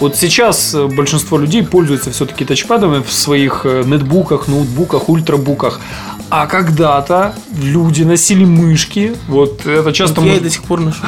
Вот 0.00 0.16
сейчас 0.16 0.74
э, 0.74 0.86
большинство 0.88 1.38
людей 1.38 1.62
пользуются 1.62 2.10
все-таки 2.10 2.44
тачпадами 2.44 3.02
в 3.02 3.12
своих 3.12 3.62
э, 3.64 3.82
нетбуках, 3.86 4.48
ноутбуках, 4.48 5.08
ультрабуках. 5.08 5.80
А 6.28 6.46
когда-то 6.48 7.36
люди 7.56 8.02
носили 8.02 8.44
мышки. 8.44 9.14
Вот 9.28 9.64
это 9.64 9.92
часто 9.92 10.20
Я 10.22 10.34
и 10.34 10.38
мож- 10.38 10.42
до 10.42 10.50
сих 10.50 10.62
пор 10.64 10.80
ношу. 10.80 10.98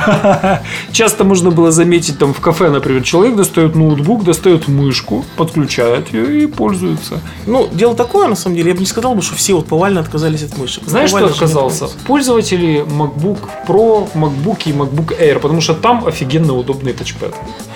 Часто 0.92 1.24
можно 1.24 1.50
было 1.50 1.72
заметить 1.72 2.18
там 2.20 2.32
в 2.32 2.40
кафе, 2.40 2.70
например, 2.70 3.02
человек 3.02 3.34
достает 3.34 3.74
ноутбук, 3.74 4.22
достает 4.22 4.68
мышку, 4.68 5.24
подключает 5.36 6.14
ее 6.14 6.44
и 6.44 6.46
пользуется. 6.46 7.20
Ну, 7.46 7.68
дело 7.72 7.96
такое, 7.96 8.28
на 8.28 8.36
самом 8.36 8.54
деле, 8.56 8.68
я 8.68 8.74
бы 8.74 8.80
не 8.80 8.86
сказал 8.86 9.16
бы, 9.16 9.22
что 9.22 9.34
все 9.34 9.54
вот 9.54 9.66
повально 9.66 10.00
отказались 10.00 10.44
от 10.44 10.56
мышек. 10.56 10.84
Знаешь, 10.86 11.10
что 11.10 11.18
Повально 11.18 11.34
не 11.34 11.34
отказался? 11.34 11.88
Пользователи 12.06 12.84
MacBook 12.86 13.38
Pro, 13.66 14.08
MacBook 14.14 14.67
и 14.68 14.72
MacBook 14.72 15.18
Air, 15.20 15.38
потому 15.38 15.60
что 15.60 15.74
там 15.74 16.06
офигенно 16.06 16.54
удобный 16.54 16.92
тачпад. 16.92 17.34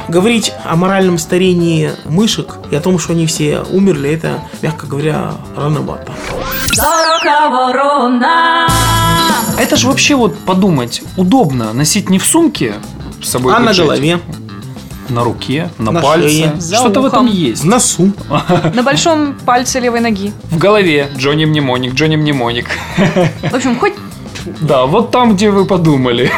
Говорить 0.09 0.53
о 0.65 0.77
моральном 0.77 1.19
старении 1.19 1.91
мышек 2.05 2.57
и 2.71 2.77
о 2.77 2.81
том, 2.81 2.99
что 2.99 3.13
они 3.13 3.27
все 3.27 3.61
умерли, 3.71 4.11
это, 4.11 4.41
мягко 4.63 4.87
говоря, 4.87 5.33
рановато. 5.57 6.13
Это 9.59 9.77
же 9.77 9.87
вообще 9.87 10.15
вот 10.17 10.39
подумать, 10.41 11.03
удобно 11.17 11.73
носить 11.73 12.11
не 12.11 12.19
в 12.19 12.27
сумке 12.27 12.75
с 13.23 13.29
собой 13.29 13.55
А 13.55 13.61
на 13.61 13.73
голове, 13.73 14.19
на 15.09 15.23
руке, 15.25 15.71
на, 15.79 15.93
На 15.93 16.01
пальце. 16.01 16.29
шее. 16.29 16.55
Что-то 16.61 17.01
в 17.03 17.07
этом 17.07 17.27
есть. 17.27 17.63
в 17.63 17.67
носу. 17.67 18.13
На 18.75 18.83
большом 18.83 19.35
пальце 19.45 19.79
левой 19.79 20.01
ноги. 20.01 20.33
В 20.51 20.59
голове 20.59 21.09
Джонни 21.17 21.45
Мнемоник, 21.45 21.93
Джонни 21.95 22.17
Мнемоник. 22.17 22.67
В 23.51 23.55
общем, 23.55 23.79
хоть 23.79 23.93
Да, 24.61 24.87
вот 24.87 25.11
там, 25.11 25.35
где 25.35 25.51
вы 25.51 25.65
подумали. 25.65 26.31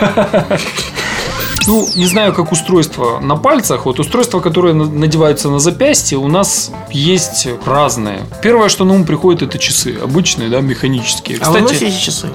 Ну, 1.67 1.89
не 1.97 2.05
знаю, 2.07 2.35
как 2.35 2.53
устройство 2.53 3.21
на 3.21 3.37
пальцах. 3.37 3.87
Вот 3.87 3.99
устройства, 3.99 4.41
которые 4.41 4.75
на- 4.75 4.85
надеваются 4.85 5.49
на 5.49 5.59
запястье, 5.61 6.19
у 6.19 6.29
нас 6.29 6.71
есть 6.91 7.49
разные. 7.65 8.21
Первое, 8.43 8.69
что 8.69 8.85
на 8.85 8.93
ум 8.93 9.05
приходит, 9.07 9.43
это 9.43 9.59
часы. 9.59 9.97
Обычные, 10.03 10.51
да, 10.51 10.61
механические. 10.61 11.39
А 11.41 11.51
вы 11.51 11.61
Кстати, 11.63 11.85
носите 11.85 12.01
часы? 12.05 12.29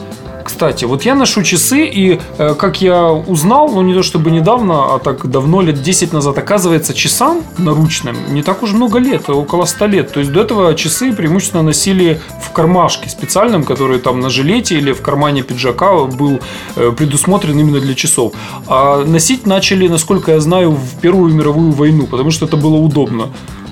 Кстати, 0.50 0.86
вот 0.86 1.06
я 1.06 1.14
ношу 1.14 1.44
часы, 1.44 1.86
и 1.86 2.20
э, 2.40 2.56
как 2.56 2.82
я 2.82 3.12
узнал, 3.12 3.70
ну 3.70 3.84
не 3.84 3.94
то 3.94 4.02
чтобы 4.02 4.32
недавно, 4.32 4.96
а 4.96 5.00
так 5.00 5.30
давно, 5.30 5.62
лет 5.62 5.84
10 5.84 6.12
назад, 6.12 6.40
оказывается, 6.40 6.96
часам 6.96 7.44
наручным 7.60 8.18
не 8.34 8.42
так 8.42 8.64
уж 8.64 8.72
много 8.72 8.98
лет, 8.98 9.30
а 9.30 9.34
около 9.34 9.66
100 9.66 9.86
лет. 9.86 10.12
То 10.12 10.20
есть 10.20 10.32
до 10.32 10.42
этого 10.42 10.74
часы 10.74 11.14
преимущественно 11.14 11.62
носили 11.62 12.20
в 12.42 12.52
кармашке 12.52 13.10
специальном, 13.10 13.64
который 13.64 14.00
там 14.00 14.22
на 14.22 14.30
жилете 14.32 14.76
или 14.76 14.92
в 14.92 15.02
кармане 15.04 15.44
пиджака 15.44 16.06
был 16.06 16.40
э, 16.76 16.92
предусмотрен 16.98 17.60
именно 17.60 17.80
для 17.80 17.94
часов. 17.94 18.34
А 18.68 19.06
носить 19.06 19.46
начали, 19.46 19.88
насколько 19.88 20.32
я 20.32 20.40
знаю, 20.40 20.72
в 20.72 21.00
Первую 21.00 21.32
мировую 21.32 21.74
войну, 21.74 22.08
потому 22.08 22.32
что 22.32 22.48
это 22.48 22.58
было 22.58 22.78
удобно. 22.78 23.30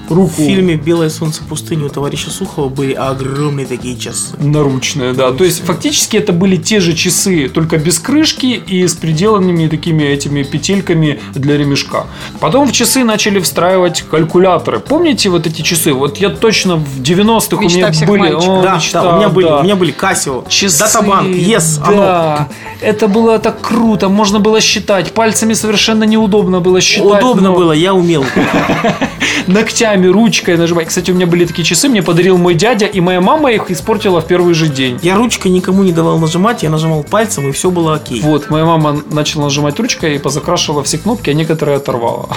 Руку 0.09 0.29
В 0.29 0.35
фильме 0.35 0.75
«Белое 0.75 1.09
солнце 1.09 1.43
пустыни» 1.43 1.83
у 1.83 1.89
товарища 1.89 2.29
Сухова 2.29 2.69
были 2.69 2.93
огромные 2.93 3.65
такие 3.65 3.97
часы. 3.97 4.35
Наручные, 4.37 5.13
да. 5.13 5.31
То 5.31 5.43
есть 5.43 5.63
фактически 5.65 6.17
это 6.17 6.31
были 6.31 6.55
те 6.55 6.79
же 6.79 6.93
часы, 6.93 7.49
только 7.49 7.77
без 7.77 7.99
крышки 7.99 8.45
и 8.45 8.87
с 8.87 8.93
приделанными 8.93 9.67
такими 9.67 10.03
этими 10.03 10.43
петельками 10.43 11.19
для 11.33 11.57
ремешка. 11.57 12.05
Потом 12.39 12.67
в 12.67 12.71
часы 12.71 13.03
начали 13.03 13.39
встраивать 13.39 14.03
калькуляторы. 14.03 14.79
Помните 14.79 15.29
вот 15.29 15.47
эти 15.47 15.61
часы? 15.61 15.93
Вот 15.93 16.17
я 16.17 16.29
точно 16.29 16.77
в 16.77 17.01
90-х 17.01 17.57
у 17.57 17.61
меня 17.69 17.91
всех 17.91 18.07
были. 18.07 18.33
О, 18.33 18.61
да, 18.61 18.75
мечта, 18.75 19.01
да, 19.01 19.15
у 19.15 19.17
меня 19.17 19.29
были, 19.29 19.47
да. 19.47 19.59
у 19.59 19.63
меня 19.63 19.75
были 19.75 19.93
Casio, 19.93 20.47
Часы, 20.47 20.79
Датабанк, 20.79 21.35
Yes, 21.35 21.81
оно. 21.83 21.97
да. 21.97 22.49
Это 22.81 23.07
было 23.07 23.39
так 23.39 23.59
круто, 23.61 24.07
можно 24.09 24.39
было 24.39 24.61
считать. 24.61 25.11
Пальцами 25.11 25.53
совершенно 25.53 26.03
неудобно 26.03 26.59
было 26.59 26.79
считать. 26.79 27.23
Удобно 27.23 27.49
но 27.49 27.55
было, 27.55 27.71
я 27.71 27.93
умел. 27.93 28.23
Ногтями, 29.47 29.96
ручкой 30.05 30.55
нажимать. 30.57 30.89
Кстати, 30.89 31.09
у 31.09 31.15
меня 31.15 31.25
были 31.25 31.45
такие 31.45 31.65
часы, 31.65 31.89
мне 31.89 32.03
подарил 32.03 32.37
мой 32.37 32.53
дядя, 32.53 32.85
и 32.85 33.01
моя 33.01 33.19
мама 33.21 33.51
их 33.51 33.71
испортила 33.71 34.21
в 34.21 34.27
первый 34.27 34.53
же 34.53 34.67
день. 34.67 34.99
Я 35.01 35.15
ручкой 35.15 35.47
никому 35.47 35.81
не 35.81 35.91
давал 35.91 36.19
нажимать, 36.19 36.61
я 36.61 36.69
нажимал 36.69 37.03
пальцем, 37.03 37.49
и 37.49 37.51
все 37.51 37.71
было 37.71 37.95
окей. 37.95 38.21
Вот, 38.21 38.51
моя 38.51 38.65
мама 38.65 39.01
начала 39.09 39.45
нажимать 39.45 39.79
ручкой 39.79 40.15
и 40.15 40.19
позакрашивала 40.19 40.83
все 40.83 40.99
кнопки, 40.99 41.31
а 41.31 41.33
некоторые 41.33 41.77
оторвала. 41.77 42.27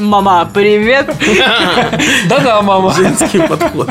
Мама, 0.00 0.50
привет! 0.52 1.14
Да-да, 2.28 2.62
мама. 2.62 2.92
Женский 2.92 3.38
подход. 3.40 3.90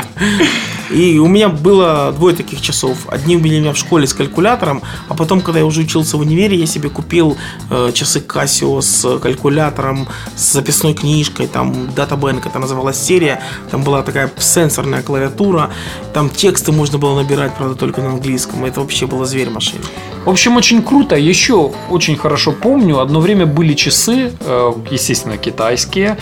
И 0.89 1.19
у 1.19 1.27
меня 1.27 1.49
было 1.49 2.11
двое 2.15 2.35
таких 2.35 2.61
часов. 2.61 3.07
Одни 3.07 3.37
были 3.37 3.57
у 3.57 3.61
меня 3.61 3.73
в 3.73 3.77
школе 3.77 4.07
с 4.07 4.13
калькулятором, 4.13 4.81
а 5.07 5.15
потом, 5.15 5.41
когда 5.41 5.59
я 5.59 5.65
уже 5.65 5.81
учился 5.81 6.17
в 6.17 6.21
универе, 6.21 6.57
я 6.57 6.65
себе 6.65 6.89
купил 6.89 7.37
э, 7.69 7.91
часы 7.93 8.19
Casio 8.19 8.81
с 8.81 9.19
калькулятором, 9.19 10.07
с 10.35 10.53
записной 10.53 10.93
книжкой, 10.93 11.47
там 11.47 11.73
DataBank 11.95 12.47
это 12.47 12.59
называлась 12.59 12.97
серия, 12.97 13.41
там 13.71 13.83
была 13.83 14.01
такая 14.01 14.31
сенсорная 14.37 15.01
клавиатура, 15.01 15.69
там 16.13 16.29
тексты 16.29 16.71
можно 16.71 16.97
было 16.97 17.21
набирать, 17.21 17.53
правда, 17.55 17.75
только 17.75 18.01
на 18.01 18.09
английском. 18.09 18.65
Это 18.65 18.81
вообще 18.81 19.05
было 19.05 19.25
зверь 19.25 19.49
машина. 19.49 19.83
В 20.25 20.29
общем, 20.29 20.57
очень 20.57 20.81
круто. 20.81 21.15
Еще 21.15 21.71
очень 21.89 22.17
хорошо 22.17 22.51
помню, 22.51 22.99
одно 22.99 23.19
время 23.19 23.45
были 23.45 23.73
часы, 23.73 24.31
э, 24.39 24.73
естественно, 24.91 25.37
китайские, 25.37 26.17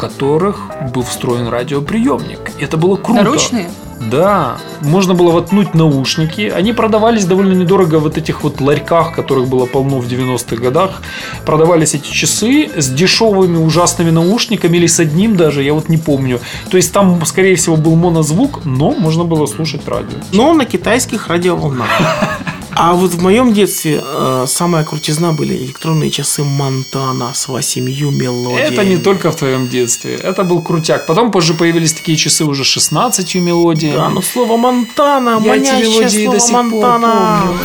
которых 0.00 0.70
был 0.94 1.02
встроен 1.02 1.48
радиоприемник. 1.48 2.52
Это 2.58 2.78
было 2.78 2.96
круто. 2.96 3.22
Наручные? 3.22 3.68
Да, 4.10 4.56
можно 4.80 5.12
было 5.12 5.30
воткнуть 5.30 5.74
наушники. 5.74 6.40
Они 6.48 6.72
продавались 6.72 7.26
довольно 7.26 7.52
недорого 7.52 7.96
в 7.96 8.04
вот 8.04 8.16
этих 8.16 8.42
вот 8.42 8.62
ларьках, 8.62 9.14
которых 9.14 9.46
было 9.48 9.66
полно 9.66 9.98
в 9.98 10.06
90-х 10.06 10.56
годах. 10.56 11.02
Продавались 11.44 11.94
эти 11.94 12.10
часы 12.10 12.70
с 12.74 12.88
дешевыми 12.88 13.58
ужасными 13.58 14.08
наушниками 14.08 14.78
или 14.78 14.86
с 14.86 15.00
одним 15.00 15.36
даже, 15.36 15.62
я 15.62 15.74
вот 15.74 15.90
не 15.90 15.98
помню. 15.98 16.40
То 16.70 16.78
есть 16.78 16.94
там, 16.94 17.22
скорее 17.26 17.56
всего, 17.56 17.76
был 17.76 17.94
монозвук, 17.94 18.64
но 18.64 18.92
можно 18.92 19.24
было 19.24 19.44
слушать 19.44 19.86
радио. 19.86 20.16
Но 20.32 20.54
на 20.54 20.64
китайских 20.64 21.28
радиоволнах. 21.28 21.88
А 22.76 22.92
вот 22.94 23.10
в 23.12 23.22
моем 23.22 23.52
детстве 23.52 24.02
э, 24.04 24.44
самая 24.46 24.84
крутизна 24.84 25.32
были 25.32 25.54
электронные 25.56 26.10
часы 26.10 26.44
Монтана 26.44 27.32
с 27.34 27.48
восемью 27.48 28.10
мелодиями. 28.10 28.72
Это 28.74 28.84
не 28.84 28.96
только 28.96 29.30
в 29.30 29.36
твоем 29.36 29.68
детстве, 29.68 30.14
это 30.14 30.44
был 30.44 30.62
крутяк. 30.62 31.06
Потом 31.06 31.30
позже 31.30 31.54
появились 31.54 31.92
такие 31.92 32.16
часы 32.16 32.44
уже 32.44 32.64
с 32.64 32.68
16 32.68 33.34
мелодиями. 33.36 33.96
Да, 33.96 34.08
но 34.08 34.22
слово 34.22 34.56
Монтана, 34.56 35.40
Я 35.44 35.56
эти 35.56 35.82
мелодии 35.82 36.24
слово 36.24 36.34
до 36.34 36.40
сих 36.40 36.50
пор 36.52 36.64
Монтана. 36.64 37.40
помню. 37.42 37.58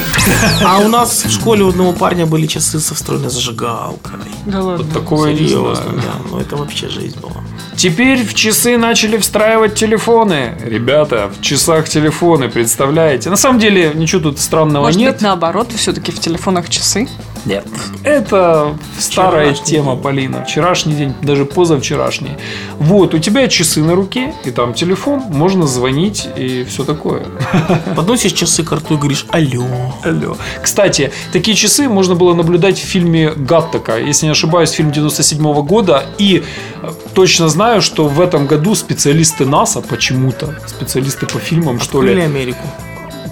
А 0.66 0.80
у 0.80 0.88
нас 0.88 1.24
в 1.26 1.32
школе 1.32 1.64
у 1.64 1.70
одного 1.70 1.94
парня 1.94 2.26
были 2.26 2.48
часы 2.48 2.80
со 2.80 2.96
встроенной 2.96 3.30
зажигалкой. 3.30 4.14
Да 4.46 4.62
ладно. 4.62 4.84
Вот 4.84 4.94
такое 4.94 5.32
не 5.34 5.40
Серьезно, 5.48 5.76
знаю. 5.76 5.98
да. 5.98 6.14
Ну 6.32 6.40
это 6.40 6.56
вообще 6.56 6.90
жизнь 6.90 7.20
была. 7.20 7.36
Теперь 7.78 8.26
в 8.26 8.34
часы 8.34 8.78
начали 8.78 9.18
встраивать 9.18 9.76
телефоны. 9.76 10.58
Ребята, 10.66 11.30
в 11.38 11.42
часах 11.44 11.88
телефоны, 11.90 12.50
представляете? 12.50 13.30
На 13.30 13.36
самом 13.36 13.60
деле, 13.60 13.92
ничего 13.94 14.22
тут 14.22 14.40
странного 14.40 14.88
Может 14.96 15.08
нет. 15.08 15.14
быть, 15.16 15.22
наоборот, 15.22 15.72
все-таки 15.76 16.12
в 16.12 16.20
телефонах 16.20 16.70
часы? 16.70 17.08
Нет. 17.46 17.66
Это 18.04 18.76
старая 18.98 19.54
Вчерашний 19.54 19.66
тема, 19.66 19.94
день. 19.94 20.04
Полина. 20.04 20.44
Вчерашний 20.46 20.94
день, 20.94 21.14
даже 21.22 21.46
позавчерашний. 21.46 22.32
Вот, 22.80 23.14
у 23.14 23.20
тебя 23.20 23.48
часы 23.48 23.84
на 23.84 23.94
руке, 23.94 24.34
и 24.46 24.52
там 24.52 24.74
телефон, 24.74 25.20
можно 25.30 25.68
звонить 25.68 26.28
и 26.36 26.64
все 26.64 26.84
такое. 26.84 27.26
Подносишь 27.96 28.34
часы 28.34 28.64
к 28.64 28.72
рту 28.72 28.96
и 28.96 28.98
говоришь 28.98 29.28
«Алло». 29.30 29.66
Алло. 30.04 30.38
Кстати, 30.62 31.12
такие 31.32 31.56
часы 31.56 31.88
можно 31.88 32.16
было 32.16 32.34
наблюдать 32.34 32.80
в 32.80 32.84
фильме 32.84 33.32
«Гаттака», 33.32 33.98
если 33.98 34.26
не 34.26 34.32
ошибаюсь, 34.32 34.72
фильм 34.72 34.92
97 34.92 35.66
года. 35.66 36.04
И 36.18 36.44
э, 36.82 36.92
точно 37.14 37.48
знаю, 37.48 37.82
что 37.84 38.08
в 38.08 38.20
этом 38.22 38.48
году 38.48 38.74
специалисты 38.74 39.46
НАСА 39.46 39.82
почему-то, 39.82 40.56
специалисты 40.66 41.28
по 41.28 41.38
фильмам, 41.38 41.80
что 41.80 42.00
Открыли 42.00 42.16
ли, 42.16 42.22
Америку. 42.26 42.68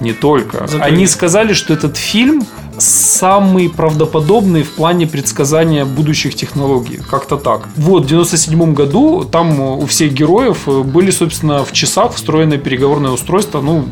Не 0.02 0.14
только, 0.14 0.68
Закрыли. 0.68 0.82
они 0.82 1.08
сказали, 1.08 1.54
что 1.54 1.74
этот 1.74 1.98
фильм 1.98 2.44
самый 2.80 3.70
правдоподобный 3.70 4.64
в 4.64 4.72
плане 4.72 5.08
предсказания 5.08 5.86
будущих 5.86 6.36
технологий. 6.36 7.00
Как-то 7.10 7.38
так. 7.38 7.68
Вот, 7.76 8.04
в 8.04 8.08
97 8.08 8.74
году 8.74 9.24
там 9.24 9.60
у 9.60 9.86
всех 9.86 10.14
героев 10.14 10.68
э, 10.68 10.82
были, 10.82 11.12
собственно, 11.12 11.64
в 11.64 11.72
часах 11.72 12.14
встроенное 12.16 12.58
переговорное 12.58 13.12
устройство, 13.12 13.62
ну, 13.62 13.86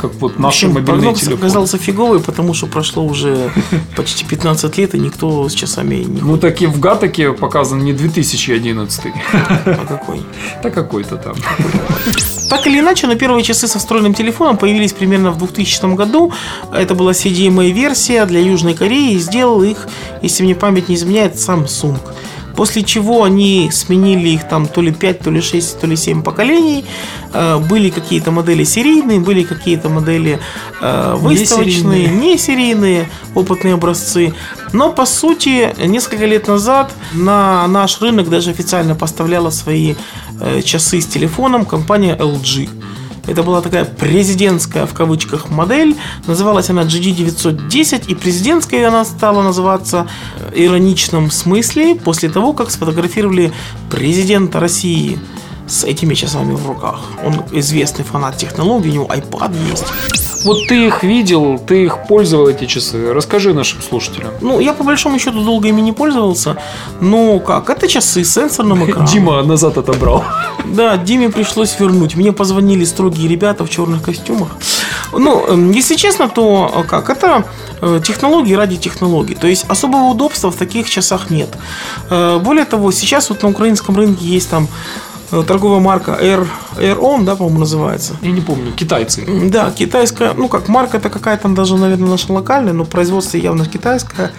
как 0.00 0.14
вот 0.14 0.38
наши 0.38 0.66
общем, 0.66 0.74
мобильные 0.74 1.14
телефоны. 1.14 1.38
оказался 1.38 1.78
фиговый, 1.78 2.20
потому 2.20 2.54
что 2.54 2.66
прошло 2.66 3.04
уже 3.04 3.50
почти 3.96 4.24
15 4.24 4.78
лет, 4.78 4.94
и 4.94 4.98
никто 4.98 5.48
с 5.48 5.54
часами 5.54 5.96
не 5.96 6.20
Ну, 6.20 6.36
так 6.36 6.60
и 6.60 6.66
в 6.66 6.78
Гатаке 6.78 7.32
показан 7.32 7.80
не 7.80 7.92
2011, 7.92 9.12
А 9.32 9.86
какой. 9.86 10.22
да 10.62 10.70
какой-то 10.70 11.16
там. 11.16 11.34
Так 12.48 12.66
или 12.66 12.80
иначе, 12.80 13.06
но 13.06 13.14
первые 13.14 13.44
часы 13.44 13.68
со 13.68 13.78
встроенным 13.78 14.14
телефоном 14.14 14.56
появились 14.56 14.92
примерно 14.92 15.30
в 15.32 15.38
2000 15.38 15.94
году. 15.94 16.32
Это 16.72 16.94
была 16.94 17.12
CDMA-версия 17.12 18.24
для 18.26 18.40
Южной 18.40 18.74
Кореи, 18.74 19.12
и 19.12 19.18
сделал 19.18 19.62
их, 19.62 19.86
если 20.22 20.44
мне 20.44 20.54
память 20.54 20.88
не 20.88 20.94
изменяет, 20.94 21.34
Samsung. 21.34 21.98
После 22.56 22.82
чего 22.82 23.22
они 23.22 23.70
сменили 23.72 24.30
их 24.30 24.48
там 24.48 24.66
то 24.66 24.80
ли 24.80 24.90
5, 24.92 25.20
то 25.20 25.30
ли 25.30 25.40
6, 25.40 25.78
то 25.80 25.86
ли 25.86 25.94
7 25.94 26.22
поколений. 26.22 26.84
Э, 27.32 27.58
Были 27.58 27.88
какие-то 27.90 28.32
модели 28.32 28.64
серийные, 28.64 29.20
были 29.20 29.44
какие-то 29.44 29.88
модели 29.88 30.40
э, 30.80 31.14
выставочные, 31.16 32.08
Несерийные. 32.08 32.32
не 32.32 32.36
серийные, 32.38 33.08
опытные 33.36 33.74
образцы. 33.74 34.34
Но, 34.72 34.92
по 34.92 35.06
сути, 35.06 35.74
несколько 35.84 36.26
лет 36.26 36.48
назад 36.48 36.92
на 37.12 37.66
наш 37.68 38.00
рынок 38.00 38.28
даже 38.28 38.50
официально 38.50 38.94
поставляла 38.94 39.50
свои 39.50 39.94
э, 40.40 40.62
часы 40.62 41.00
с 41.00 41.06
телефоном 41.06 41.64
компания 41.64 42.16
LG. 42.16 42.68
Это 43.28 43.42
была 43.42 43.60
такая 43.60 43.84
президентская 43.84 44.86
в 44.86 44.94
кавычках 44.94 45.50
модель. 45.50 45.94
Называлась 46.26 46.70
она 46.70 46.82
GD910, 46.82 48.06
и 48.08 48.14
президентской 48.14 48.86
она 48.86 49.04
стала 49.04 49.42
называться 49.42 50.08
в 50.50 50.54
ироничном 50.54 51.30
смысле 51.30 51.94
после 51.94 52.30
того, 52.30 52.54
как 52.54 52.70
сфотографировали 52.70 53.52
президента 53.90 54.60
России 54.60 55.18
с 55.68 55.84
этими 55.84 56.14
часами 56.14 56.54
в 56.54 56.66
руках. 56.66 57.00
Он 57.24 57.34
известный 57.52 58.04
фанат 58.04 58.36
технологий, 58.36 58.90
у 58.90 58.92
него 58.92 59.06
iPad 59.06 59.54
есть. 59.70 59.84
Вот 60.44 60.56
ты 60.68 60.86
их 60.86 61.02
видел, 61.02 61.58
ты 61.58 61.84
их 61.84 62.06
пользовал, 62.06 62.48
эти 62.48 62.66
часы. 62.66 63.12
Расскажи 63.12 63.52
нашим 63.52 63.82
слушателям. 63.82 64.30
Ну, 64.40 64.60
я 64.60 64.72
по 64.72 64.84
большому 64.84 65.18
счету 65.18 65.42
долго 65.44 65.68
ими 65.68 65.80
не 65.80 65.92
пользовался. 65.92 66.56
Но 67.00 67.40
как? 67.40 67.70
Это 67.70 67.88
часы 67.88 68.24
с 68.24 68.32
сенсорным 68.34 68.84
экраном. 68.88 69.06
Дима 69.06 69.42
назад 69.42 69.78
отобрал. 69.78 70.24
Да, 70.68 70.98
Диме 70.98 71.30
пришлось 71.30 71.80
вернуть. 71.80 72.14
Мне 72.14 72.32
позвонили 72.32 72.84
строгие 72.84 73.26
ребята 73.26 73.64
в 73.64 73.70
черных 73.70 74.02
костюмах. 74.02 74.48
Ну, 75.12 75.46
эм, 75.46 75.70
если 75.72 75.94
честно, 75.96 76.28
то 76.28 76.70
э, 76.74 76.82
как? 76.82 77.08
Это 77.08 77.44
э, 77.80 78.00
технологии 78.04 78.52
ради 78.52 78.76
технологий. 78.76 79.34
То 79.34 79.46
есть 79.46 79.64
особого 79.70 80.10
удобства 80.10 80.50
в 80.50 80.56
таких 80.56 80.90
часах 80.90 81.30
нет. 81.30 81.48
Э, 82.10 82.38
Более 82.38 82.66
того, 82.66 82.92
сейчас 82.92 83.30
вот 83.30 83.42
на 83.42 83.48
украинском 83.48 83.96
рынке 83.96 84.26
есть 84.26 84.50
там 84.50 84.68
торговая 85.30 85.80
марка 85.80 86.18
Air, 86.20 86.46
Air 86.76 86.98
On, 87.00 87.24
да, 87.24 87.36
по-моему, 87.36 87.60
называется. 87.60 88.16
Я 88.22 88.30
не 88.30 88.40
помню, 88.40 88.72
китайцы. 88.72 89.26
Да, 89.50 89.70
китайская, 89.70 90.32
ну 90.34 90.48
как 90.48 90.68
марка 90.68 90.96
это 90.96 91.10
какая-то 91.10 91.48
даже, 91.48 91.76
наверное, 91.76 92.08
наша 92.10 92.32
локальная, 92.32 92.72
но 92.72 92.84
производство 92.84 93.36
явно 93.36 93.66
китайское. 93.66 94.32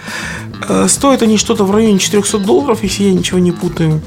Э, 0.68 0.86
Стоят 0.88 1.22
они 1.22 1.36
что-то 1.38 1.64
в 1.64 1.70
районе 1.70 1.98
400 1.98 2.38
долларов, 2.38 2.82
если 2.82 3.04
я 3.04 3.12
ничего 3.12 3.38
не 3.38 3.52
путаю. 3.52 4.00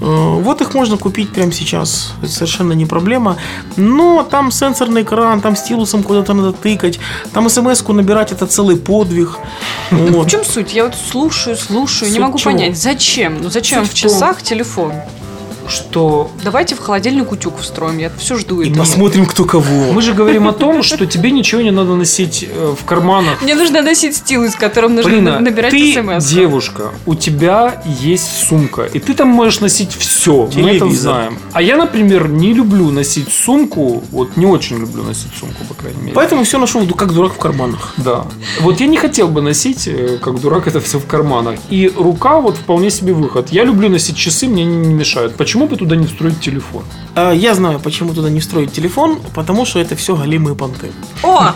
Э, 0.00 0.40
Вот 0.40 0.60
их 0.60 0.74
можно 0.74 0.96
купить 0.96 1.30
прямо 1.32 1.50
сейчас, 1.52 2.12
это 2.22 2.30
совершенно 2.30 2.72
не 2.74 2.86
проблема. 2.86 3.36
Но 3.76 4.22
там 4.22 4.52
сенсорный 4.52 5.02
экран, 5.02 5.40
там 5.40 5.56
стилусом 5.56 6.02
куда-то 6.02 6.34
надо 6.34 6.52
тыкать, 6.52 7.00
там 7.32 7.48
смс-ку 7.48 7.92
набирать 7.92 8.32
это 8.32 8.46
целый 8.46 8.76
подвиг. 8.76 9.38
Вот. 9.90 10.26
В 10.26 10.30
чем 10.30 10.44
суть? 10.44 10.74
Я 10.74 10.84
вот 10.84 10.94
слушаю, 10.94 11.56
слушаю, 11.56 12.10
не 12.10 12.14
Суть 12.16 12.22
могу 12.22 12.38
чего? 12.38 12.52
понять, 12.52 12.78
зачем? 12.78 13.40
Ну 13.42 13.50
зачем 13.50 13.84
Суть 13.84 13.94
в 13.94 13.98
в 13.98 14.02
том- 14.02 14.10
часах 14.10 14.42
телефон? 14.42 14.92
Что 15.68 16.30
Давайте 16.42 16.74
в 16.74 16.80
холодильник 16.80 17.30
утюг 17.32 17.58
встроим, 17.60 17.98
я 17.98 18.10
все 18.18 18.36
жду 18.36 18.60
И 18.60 18.68
этого. 18.70 18.80
посмотрим, 18.84 19.26
кто 19.26 19.44
кого. 19.44 19.92
мы 19.92 20.02
же 20.02 20.14
говорим 20.14 20.48
о 20.48 20.52
том, 20.52 20.82
что 20.82 21.06
тебе 21.06 21.30
ничего 21.30 21.60
не 21.60 21.70
надо 21.70 21.94
носить 21.94 22.46
э, 22.48 22.74
в 22.80 22.84
карманах. 22.84 23.42
Мне 23.42 23.54
нужно 23.54 23.82
носить 23.82 24.16
стилус, 24.16 24.54
которым 24.54 24.94
нужно 24.94 25.10
Полина, 25.10 25.40
набирать 25.40 25.70
ты 25.70 25.92
смс. 25.94 26.26
девушка, 26.26 26.90
у 27.06 27.14
тебя 27.14 27.82
есть 27.84 28.46
сумка, 28.48 28.84
и 28.84 28.98
ты 28.98 29.14
там 29.14 29.28
можешь 29.28 29.60
носить 29.60 29.92
все, 29.94 30.48
мы 30.56 30.70
это 30.76 30.88
знаем. 30.90 31.38
А 31.52 31.62
я, 31.62 31.76
например, 31.76 32.28
не 32.28 32.52
люблю 32.54 32.90
носить 32.90 33.32
сумку, 33.32 34.02
вот 34.10 34.36
не 34.36 34.46
очень 34.46 34.78
люблю 34.78 35.02
носить 35.02 35.32
сумку, 35.38 35.64
по 35.68 35.74
крайней 35.74 36.00
мере. 36.00 36.12
Поэтому 36.14 36.44
все 36.44 36.58
нашел 36.58 36.86
как 36.88 37.12
дурак 37.12 37.34
в 37.34 37.38
карманах. 37.38 37.92
Да. 37.98 38.26
Вот 38.60 38.80
я 38.80 38.86
не 38.86 38.96
хотел 38.96 39.28
бы 39.28 39.42
носить, 39.42 39.86
э, 39.86 40.18
как 40.22 40.40
дурак, 40.40 40.66
это 40.66 40.80
все 40.80 40.98
в 40.98 41.06
карманах. 41.06 41.56
И 41.70 41.92
рука 41.96 42.40
вот 42.40 42.56
вполне 42.56 42.90
себе 42.90 43.12
выход. 43.12 43.50
Я 43.50 43.64
люблю 43.64 43.88
носить 43.88 44.16
часы, 44.16 44.46
мне 44.46 44.64
не 44.64 44.78
не 44.78 44.94
мешают. 44.94 45.34
Почему 45.36 45.57
бы 45.66 45.76
туда 45.76 45.96
не 45.96 46.06
встроить 46.06 46.40
телефон? 46.40 46.84
А, 47.14 47.32
Я 47.32 47.54
знаю, 47.54 47.80
почему 47.80 48.14
туда 48.14 48.30
не 48.30 48.40
встроить 48.40 48.72
телефон, 48.72 49.18
потому 49.34 49.64
что 49.66 49.78
это 49.78 49.96
все 49.96 50.14
голимые 50.16 50.54
понты. 50.54 50.90
О! 51.22 51.52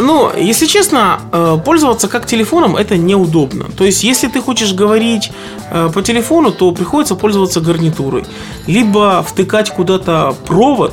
Ну, 0.00 0.30
если 0.36 0.66
честно, 0.66 1.20
э, 1.32 1.58
пользоваться 1.64 2.08
как 2.08 2.26
телефоном 2.26 2.76
это 2.76 2.96
неудобно. 2.96 3.66
То 3.76 3.84
есть, 3.84 4.04
если 4.04 4.28
ты 4.28 4.40
хочешь 4.40 4.72
говорить 4.74 5.32
э, 5.70 5.90
по 5.92 6.02
телефону, 6.02 6.52
то 6.52 6.72
приходится 6.72 7.14
пользоваться 7.14 7.60
гарнитурой. 7.60 8.24
Либо 8.66 9.22
втыкать 9.22 9.70
куда-то 9.70 10.34
провод 10.46 10.92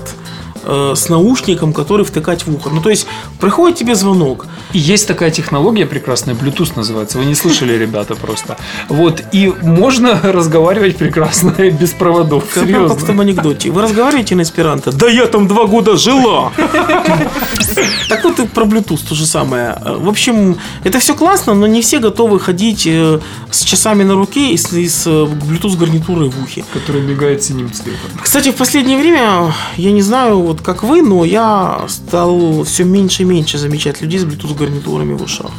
э, 0.64 0.94
с 0.96 1.10
наушником, 1.10 1.74
который 1.74 2.06
втыкать 2.06 2.46
в 2.46 2.56
ухо. 2.56 2.70
Ну, 2.70 2.82
то 2.82 2.90
есть, 2.90 3.08
приходит 3.40 3.78
тебе 3.78 3.96
звонок. 3.96 4.46
И 4.74 4.80
есть 4.80 5.08
такая 5.08 5.32
технология 5.32 5.86
прекрасная, 5.86 6.36
Bluetooth 6.36 6.74
называется. 6.76 7.18
Вы 7.18 7.26
не 7.26 7.36
слышали, 7.36 7.74
ребята, 7.74 8.16
просто. 8.16 8.58
Вот. 8.90 9.24
И 9.32 9.54
можно 9.62 10.20
разговаривать 10.24 10.98
прекрасно 10.98 11.52
без 11.52 11.92
проводов. 11.92 12.46
Как, 12.54 12.64
как 12.64 12.72
в 12.72 12.88
том 12.88 13.00
Серьезно. 13.00 13.22
анекдоте. 13.22 13.70
Вы 13.72 13.82
разговариваете 13.82 14.36
на 14.36 14.42
эсперанто? 14.42 14.92
Да 14.92 15.08
я 15.10 15.28
там 15.28 15.48
два 15.48 15.66
года 15.66 15.98
жила! 15.98 16.52
Так 18.10 18.24
вот 18.24 18.40
и 18.40 18.48
про 18.48 18.66
Bluetooth 18.66 19.00
то 19.08 19.16
же 19.16 19.26
самое. 19.26 19.78
В 19.84 20.08
общем, 20.10 20.58
это 20.84 21.00
все 21.00 21.16
классно, 21.16 21.54
но 21.54 21.68
не 21.68 21.82
все 21.82 22.00
готовы 22.00 22.40
ходить 22.40 22.86
э, 22.86 23.20
с 23.50 23.64
часами 23.64 24.04
на 24.04 24.14
руке 24.16 24.52
и 24.52 24.58
с, 24.58 24.72
и 24.74 24.88
с, 24.88 25.08
э, 25.08 25.10
Bluetooth 25.10 25.78
гарнитурой 25.78 26.30
в 26.30 26.44
ухе. 26.44 26.64
Который 26.74 27.02
мигает 27.02 27.44
синим 27.44 27.72
цветом. 27.72 28.12
Кстати, 28.22 28.52
в 28.52 28.56
последнее 28.56 28.98
время, 28.98 29.54
я 29.78 29.92
не 29.92 30.02
знаю, 30.02 30.53
вот 30.54 30.62
как 30.62 30.84
вы, 30.84 31.02
но 31.02 31.26
я 31.26 31.86
стал 31.88 32.64
все 32.64 32.84
меньше 32.84 33.24
и 33.24 33.26
меньше 33.26 33.58
замечать 33.58 34.02
людей 34.02 34.20
с 34.20 34.24
Bluetooth 34.24 34.56
гарнитурами 34.56 35.14
в 35.14 35.24
ушах. 35.24 35.52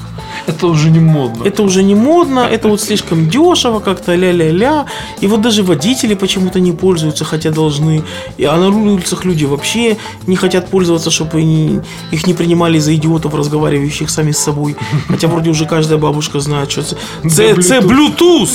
Это 0.46 0.66
уже 0.66 0.90
не 0.90 1.00
модно. 1.00 1.44
Это 1.44 1.62
уже 1.62 1.82
не 1.82 1.94
модно, 1.94 2.40
это 2.40 2.68
вот 2.68 2.80
слишком 2.80 3.28
дешево, 3.28 3.80
как-то 3.80 4.14
ля-ля-ля. 4.14 4.84
И 5.22 5.26
вот 5.26 5.40
даже 5.40 5.62
водители 5.62 6.14
почему-то 6.14 6.60
не 6.60 6.72
пользуются, 6.72 7.24
хотя 7.24 7.50
должны. 7.50 8.02
А 8.38 8.56
на 8.56 8.68
улицах 8.68 9.24
люди 9.24 9.44
вообще 9.46 9.96
не 10.26 10.36
хотят 10.36 10.68
пользоваться, 10.70 11.10
чтобы 11.10 11.38
они- 11.38 11.80
их 12.12 12.26
не 12.26 12.34
принимали 12.34 12.78
за 12.80 12.94
идиотов, 12.94 13.34
разговаривающих 13.34 14.10
сами 14.10 14.30
с 14.32 14.38
собой. 14.38 14.76
Хотя 15.08 15.28
вроде 15.28 15.50
уже 15.50 15.66
каждая 15.66 15.98
бабушка 15.98 16.40
знает, 16.40 16.70
что 16.70 16.82
це, 16.82 17.54
це 17.54 17.80
Bluetooth. 17.80 18.50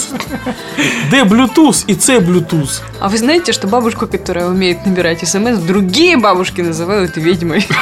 Д 1.12 1.24
Bluetooth 1.24 1.84
и 1.88 1.96
С 2.00 2.20
Bluetooth. 2.20 2.82
А 3.00 3.08
вы 3.08 3.18
знаете, 3.18 3.54
что 3.54 3.68
бабушку, 3.68 4.08
которая 4.08 4.48
умеет 4.48 4.86
набирать 4.86 5.28
смс, 5.28 5.58
другие 5.60 6.18
бабушки 6.18 6.62
называют 6.62 7.18
ведьмой? 7.18 7.68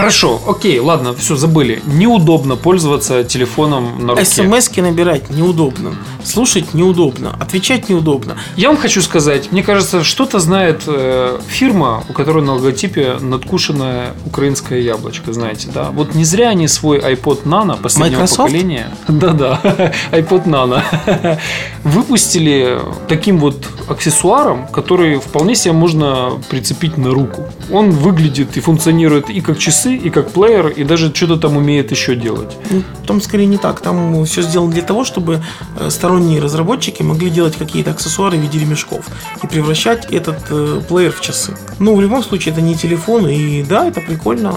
Хорошо, 0.00 0.40
окей, 0.46 0.78
ладно, 0.80 1.14
все, 1.14 1.36
забыли. 1.36 1.82
Неудобно 1.84 2.56
пользоваться 2.56 3.22
телефоном 3.22 4.06
на 4.06 4.14
руке. 4.14 4.24
СМСки 4.24 4.80
набирать 4.80 5.28
неудобно. 5.28 5.94
Слушать 6.24 6.72
неудобно. 6.72 7.36
Отвечать 7.38 7.90
неудобно. 7.90 8.38
Я 8.56 8.68
вам 8.68 8.78
хочу 8.78 9.02
сказать, 9.02 9.52
мне 9.52 9.62
кажется, 9.62 10.02
что-то 10.02 10.38
знает 10.38 10.84
э, 10.86 11.38
фирма, 11.48 12.02
у 12.08 12.14
которой 12.14 12.42
на 12.42 12.54
логотипе 12.54 13.16
надкушенное 13.20 14.14
украинское 14.24 14.80
яблочко, 14.80 15.34
знаете, 15.34 15.68
да? 15.74 15.90
Вот 15.90 16.14
не 16.14 16.24
зря 16.24 16.48
они 16.48 16.66
свой 16.66 16.98
iPod 16.98 17.44
Nano 17.44 17.78
последнего 17.80 18.20
Microsoft? 18.20 18.50
поколения, 18.50 18.90
да-да, 19.08 19.60
iPod 20.12 20.44
Nano, 20.46 20.82
выпустили 21.84 22.80
таким 23.06 23.38
вот 23.38 23.66
аксессуаром, 23.88 24.66
который 24.68 25.18
вполне 25.18 25.54
себе 25.54 25.72
можно 25.72 26.40
прицепить 26.48 26.96
на 26.96 27.10
руку. 27.10 27.44
Он 27.70 27.90
выглядит 27.90 28.56
и 28.56 28.60
функционирует 28.60 29.28
и 29.28 29.40
как 29.40 29.58
часы, 29.58 29.89
и 29.96 30.10
как 30.10 30.30
плеер, 30.30 30.68
и 30.68 30.84
даже 30.84 31.14
что-то 31.14 31.36
там 31.36 31.56
умеет 31.56 31.90
еще 31.90 32.14
делать. 32.16 32.56
Ну, 32.70 32.82
Там 33.06 33.20
скорее 33.20 33.46
не 33.46 33.58
так. 33.58 33.80
Там 33.80 34.24
все 34.24 34.42
сделано 34.42 34.72
для 34.72 34.82
того, 34.82 35.04
чтобы 35.04 35.42
э, 35.78 35.90
сторонние 35.90 36.40
разработчики 36.40 37.02
могли 37.02 37.30
делать 37.30 37.56
какие-то 37.56 37.90
аксессуары 37.90 38.38
в 38.38 38.40
виде 38.40 38.58
ремешков 38.58 39.06
и 39.42 39.46
превращать 39.46 40.06
этот 40.12 40.38
э, 40.50 40.80
плеер 40.88 41.12
в 41.12 41.20
часы. 41.20 41.56
Ну, 41.78 41.94
в 41.94 42.00
любом 42.00 42.22
случае, 42.22 42.52
это 42.52 42.60
не 42.60 42.74
телефон, 42.74 43.26
и 43.28 43.62
да, 43.62 43.86
это 43.86 44.00
прикольно 44.00 44.54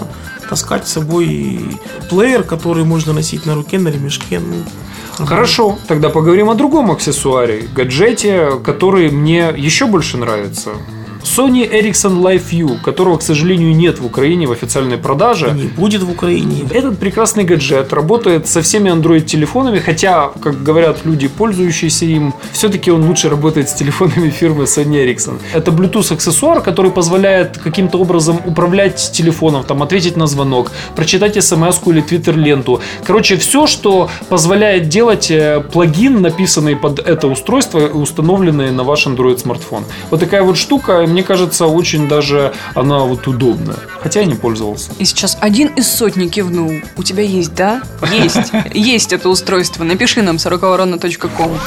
таскать 0.48 0.86
с 0.86 0.92
собой 0.92 1.60
плеер, 2.10 2.42
который 2.42 2.84
можно 2.84 3.12
носить 3.12 3.46
на 3.46 3.54
руке, 3.54 3.78
на 3.78 3.88
ремешке. 3.88 4.40
Ну, 4.40 5.26
Хорошо, 5.26 5.78
тогда 5.86 6.08
поговорим 6.08 6.50
о 6.50 6.54
другом 6.54 6.90
аксессуаре, 6.90 7.68
гаджете, 7.74 8.60
который 8.64 9.10
мне 9.10 9.52
еще 9.56 9.86
больше 9.86 10.16
нравится. 10.16 10.70
Sony 11.24 11.68
Ericsson 11.68 12.20
Live 12.20 12.42
View, 12.50 12.80
которого, 12.80 13.16
к 13.16 13.22
сожалению, 13.22 13.74
нет 13.74 13.98
в 13.98 14.06
Украине 14.06 14.46
в 14.46 14.52
официальной 14.52 14.98
продаже. 14.98 15.50
не 15.52 15.64
будет 15.64 16.02
в 16.02 16.10
Украине. 16.10 16.64
Этот 16.70 16.98
прекрасный 16.98 17.44
гаджет 17.44 17.92
работает 17.92 18.46
со 18.46 18.60
всеми 18.62 18.90
Android-телефонами, 18.90 19.78
хотя, 19.78 20.30
как 20.42 20.62
говорят 20.62 21.04
люди, 21.04 21.28
пользующиеся 21.28 22.04
им, 22.04 22.34
все-таки 22.52 22.90
он 22.90 23.04
лучше 23.06 23.28
работает 23.28 23.68
с 23.68 23.74
телефонами 23.74 24.28
фирмы 24.30 24.64
Sony 24.64 25.04
Ericsson. 25.04 25.38
Это 25.52 25.70
Bluetooth-аксессуар, 25.70 26.60
который 26.60 26.90
позволяет 26.90 27.58
каким-то 27.58 27.98
образом 27.98 28.40
управлять 28.44 29.10
телефоном, 29.12 29.64
там, 29.64 29.82
ответить 29.82 30.16
на 30.16 30.26
звонок, 30.26 30.70
прочитать 30.94 31.42
смс 31.42 31.80
или 31.86 32.00
твиттер-ленту. 32.00 32.80
Короче, 33.04 33.36
все, 33.36 33.66
что 33.66 34.10
позволяет 34.28 34.88
делать 34.88 35.30
э, 35.30 35.62
плагин, 35.72 36.20
написанный 36.20 36.76
под 36.76 36.98
это 36.98 37.28
устройство 37.28 37.80
установленный 37.80 38.70
на 38.70 38.84
ваш 38.84 39.06
Android-смартфон. 39.06 39.84
Вот 40.10 40.20
такая 40.20 40.42
вот 40.42 40.56
штука. 40.56 41.06
Мне 41.14 41.22
кажется, 41.22 41.66
очень 41.66 42.08
даже 42.08 42.52
она 42.74 42.98
вот 42.98 43.26
удобная. 43.28 43.78
Хотя 44.02 44.20
я 44.20 44.26
не 44.26 44.34
пользовался. 44.34 44.90
И 44.98 45.04
сейчас 45.04 45.38
один 45.40 45.68
из 45.68 45.88
сотни 45.88 46.26
кивнул. 46.26 46.72
У 46.96 47.02
тебя 47.04 47.22
есть, 47.22 47.54
да? 47.54 47.82
Есть. 48.12 48.52
Есть 48.74 49.12
это 49.12 49.28
устройство. 49.28 49.84
Напиши 49.84 50.22
нам 50.22 50.40
сороковорона.ком. 50.40 51.58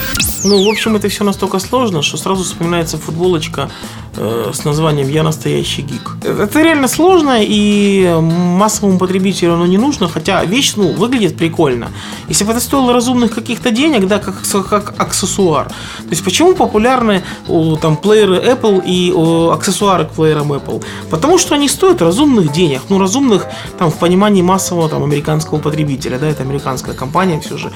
Ну, 0.44 0.66
в 0.66 0.70
общем, 0.70 0.96
это 0.96 1.08
все 1.08 1.24
настолько 1.24 1.60
сложно, 1.60 2.02
что 2.02 2.18
сразу 2.18 2.44
вспоминается 2.44 2.98
футболочка 2.98 3.70
э, 4.16 4.52
с 4.54 4.66
названием 4.66 5.10
«Я 5.10 5.24
настоящий 5.24 5.82
гик». 5.82 6.18
Это 6.24 6.62
реально 6.62 6.88
сложно, 6.88 7.38
и 7.42 8.14
массовому 8.22 9.00
потребителю 9.00 9.54
оно 9.54 9.66
не 9.66 9.78
нужно, 9.78 10.08
хотя 10.08 10.44
вещь, 10.46 10.74
ну, 10.76 10.92
выглядит 10.92 11.38
прикольно. 11.38 11.90
Если 12.28 12.44
бы 12.44 12.52
это 12.52 12.62
стоило 12.62 12.94
разумных 12.94 13.34
каких-то 13.34 13.72
денег, 13.72 14.08
да, 14.08 14.20
как, 14.20 14.36
как 14.70 14.94
аксессуар. 14.98 15.68
То 15.68 16.10
есть, 16.12 16.24
почему 16.24 16.54
популярны 16.54 17.24
о, 17.48 17.78
там 17.78 17.98
плееры 17.98 18.38
Apple 18.38 18.84
и 18.86 19.12
о, 19.14 19.37
аксессуары 19.52 20.06
к 20.06 20.12
плеерам 20.12 20.54
Apple? 20.54 20.84
Потому 21.10 21.38
что 21.38 21.56
они 21.56 21.70
стоят 21.70 22.02
разумных 22.02 22.52
денег, 22.52 22.82
ну, 22.90 23.00
разумных 23.00 23.46
там 23.78 23.92
в 23.92 23.98
понимании 23.98 24.42
массового 24.42 24.90
там 24.90 25.04
американского 25.04 25.60
потребителя, 25.60 26.18
да, 26.20 26.28
это 26.28 26.44
американская 26.44 26.96
компания 26.96 27.40
все 27.40 27.58
же. 27.58 27.72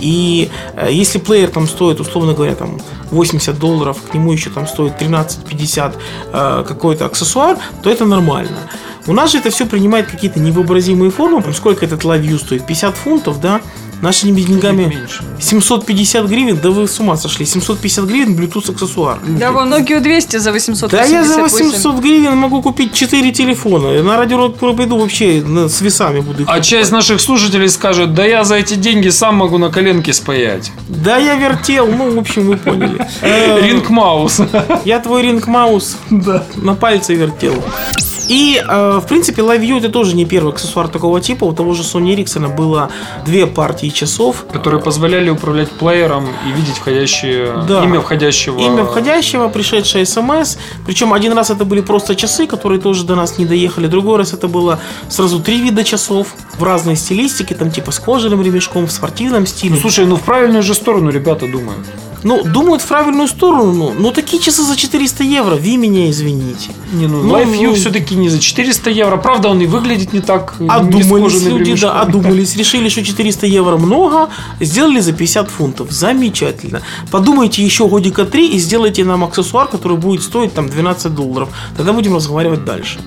И 0.00 0.50
э, 0.76 0.88
если 0.90 1.18
плеер 1.18 1.50
там 1.50 1.68
стоит, 1.68 2.00
условно 2.00 2.32
говоря, 2.34 2.54
там 2.54 2.80
80 3.10 3.58
долларов, 3.58 3.98
к 4.10 4.14
нему 4.14 4.32
еще 4.32 4.50
там 4.50 4.66
стоит 4.66 5.00
13,50 5.00 5.94
э, 6.32 6.64
какой-то 6.66 7.06
аксессуар, 7.06 7.58
то 7.82 7.90
это 7.90 8.04
нормально. 8.04 8.58
У 9.06 9.12
нас 9.12 9.32
же 9.32 9.38
это 9.38 9.50
все 9.50 9.66
принимает 9.66 10.06
какие-то 10.06 10.38
невообразимые 10.38 11.10
формы. 11.10 11.42
Сколько 11.52 11.84
этот 11.84 12.04
лавью 12.04 12.38
стоит? 12.38 12.66
50 12.66 12.96
фунтов, 12.96 13.40
да? 13.40 13.60
Нашими 14.02 14.40
деньгами 14.40 14.84
меньше. 14.86 15.22
750 15.40 16.26
гривен, 16.26 16.58
да 16.62 16.70
вы 16.70 16.88
с 16.88 16.98
ума 17.00 17.16
сошли. 17.16 17.46
750 17.46 18.04
гривен 18.04 18.34
Bluetooth 18.36 18.72
аксессуар. 18.72 19.18
Да, 19.38 19.52
вон 19.52 19.72
Nokia 19.72 20.00
200 20.00 20.38
за 20.38 20.50
888. 20.52 20.90
Да 20.90 21.04
я 21.04 21.24
за 21.24 21.40
800 21.42 22.00
гривен 22.00 22.36
могу 22.36 22.62
купить 22.62 22.92
4 22.94 23.30
телефона. 23.30 23.88
Я 23.94 24.02
на 24.02 24.16
радио 24.16 24.48
пойду 24.48 24.98
вообще 24.98 25.40
на- 25.46 25.68
с 25.68 25.80
весами 25.80 26.18
буду 26.20 26.42
их 26.42 26.48
А 26.48 26.52
покупать. 26.52 26.64
часть 26.66 26.90
наших 26.92 27.20
слушателей 27.20 27.68
скажет, 27.68 28.12
да 28.14 28.24
я 28.24 28.42
за 28.44 28.56
эти 28.56 28.74
деньги 28.74 29.08
сам 29.10 29.36
могу 29.36 29.58
на 29.58 29.70
коленке 29.70 30.12
спаять. 30.12 30.72
Да 30.88 31.16
я 31.18 31.36
вертел, 31.36 31.86
ну, 31.86 32.10
в 32.16 32.18
общем, 32.18 32.46
вы 32.48 32.56
поняли. 32.56 32.98
Ринг 33.22 33.88
Маус. 33.90 34.40
Я 34.84 34.98
твой 34.98 35.22
ринг 35.22 35.46
маус 35.46 35.96
на 36.56 36.74
пальце 36.74 37.14
вертел. 37.14 37.54
И, 38.28 38.62
э, 38.66 39.00
в 39.02 39.06
принципе, 39.06 39.42
Live 39.42 39.60
View 39.60 39.78
это 39.78 39.88
тоже 39.88 40.14
не 40.16 40.24
первый 40.24 40.52
аксессуар 40.52 40.88
такого 40.88 41.20
типа. 41.20 41.44
У 41.44 41.52
того 41.52 41.74
же 41.74 41.82
Sony 41.82 42.14
Ericsson 42.14 42.54
было 42.54 42.90
две 43.24 43.46
партии 43.46 43.88
часов. 43.88 44.44
Которые 44.52 44.80
позволяли 44.80 45.30
управлять 45.30 45.70
плеером 45.70 46.26
и 46.46 46.52
видеть 46.52 46.76
входящие, 46.76 47.64
Да. 47.68 47.84
имя 47.84 48.00
входящего. 48.00 48.58
Имя 48.58 48.84
входящего, 48.84 49.48
пришедшее 49.48 50.06
смс. 50.06 50.56
Причем 50.86 51.12
один 51.12 51.32
раз 51.32 51.50
это 51.50 51.64
были 51.64 51.80
просто 51.80 52.14
часы, 52.14 52.46
которые 52.46 52.80
тоже 52.80 53.04
до 53.04 53.14
нас 53.14 53.38
не 53.38 53.44
доехали. 53.46 53.86
Другой 53.86 54.18
раз 54.18 54.32
это 54.32 54.48
было 54.48 54.78
сразу 55.08 55.40
три 55.40 55.60
вида 55.60 55.84
часов 55.84 56.28
в 56.58 56.62
разной 56.62 56.96
стилистике, 56.96 57.54
там 57.54 57.70
типа 57.70 57.92
с 57.92 57.98
кожаным 57.98 58.42
ремешком, 58.42 58.86
в 58.86 58.92
спортивном 58.92 59.46
стиле. 59.46 59.74
Ну, 59.74 59.80
слушай, 59.80 60.06
ну 60.06 60.16
в 60.16 60.22
правильную 60.22 60.62
же 60.62 60.74
сторону 60.74 61.10
ребята 61.10 61.46
думают. 61.46 61.86
Ну, 62.24 62.42
думают 62.44 62.82
в 62.82 62.86
правильную 62.86 63.28
сторону, 63.28 63.72
но, 63.72 63.92
но 63.92 64.10
такие 64.10 64.42
часы 64.42 64.62
за 64.62 64.76
400 64.76 65.24
евро, 65.24 65.56
вы 65.56 65.76
меня 65.76 66.10
извините. 66.10 66.70
Не, 66.92 67.06
ну, 67.06 67.22
Ну, 67.22 67.38
View 67.38 67.70
ну. 67.70 67.74
все-таки 67.74 68.14
не 68.14 68.28
за 68.28 68.38
400 68.38 68.90
евро. 68.90 69.16
Правда, 69.16 69.48
он 69.48 69.60
и 69.60 69.66
выглядит 69.66 70.12
не 70.12 70.20
так. 70.20 70.54
не 70.58 70.68
с 70.68 70.72
Одумались 70.72 71.32
кожаным 71.32 71.58
люди, 71.58 71.80
да, 71.80 72.00
одумались, 72.00 72.56
решили, 72.56 72.88
что 72.88 73.04
400 73.04 73.46
евро 73.46 73.76
много, 73.76 74.28
сделали 74.60 75.00
за 75.00 75.12
50 75.12 75.50
фунтов. 75.50 75.90
Замечательно. 75.90 76.82
Подумайте 77.10 77.64
еще 77.64 77.88
годика 77.88 78.24
3 78.24 78.48
и 78.48 78.58
сделайте 78.58 79.04
нам 79.04 79.24
аксессуар, 79.24 79.68
который 79.68 79.96
будет 79.96 80.22
стоить 80.22 80.54
там 80.54 80.68
12 80.68 81.14
долларов. 81.14 81.48
Тогда 81.76 81.92
будем 81.92 82.14
разговаривать 82.14 82.64
дальше. 82.64 82.98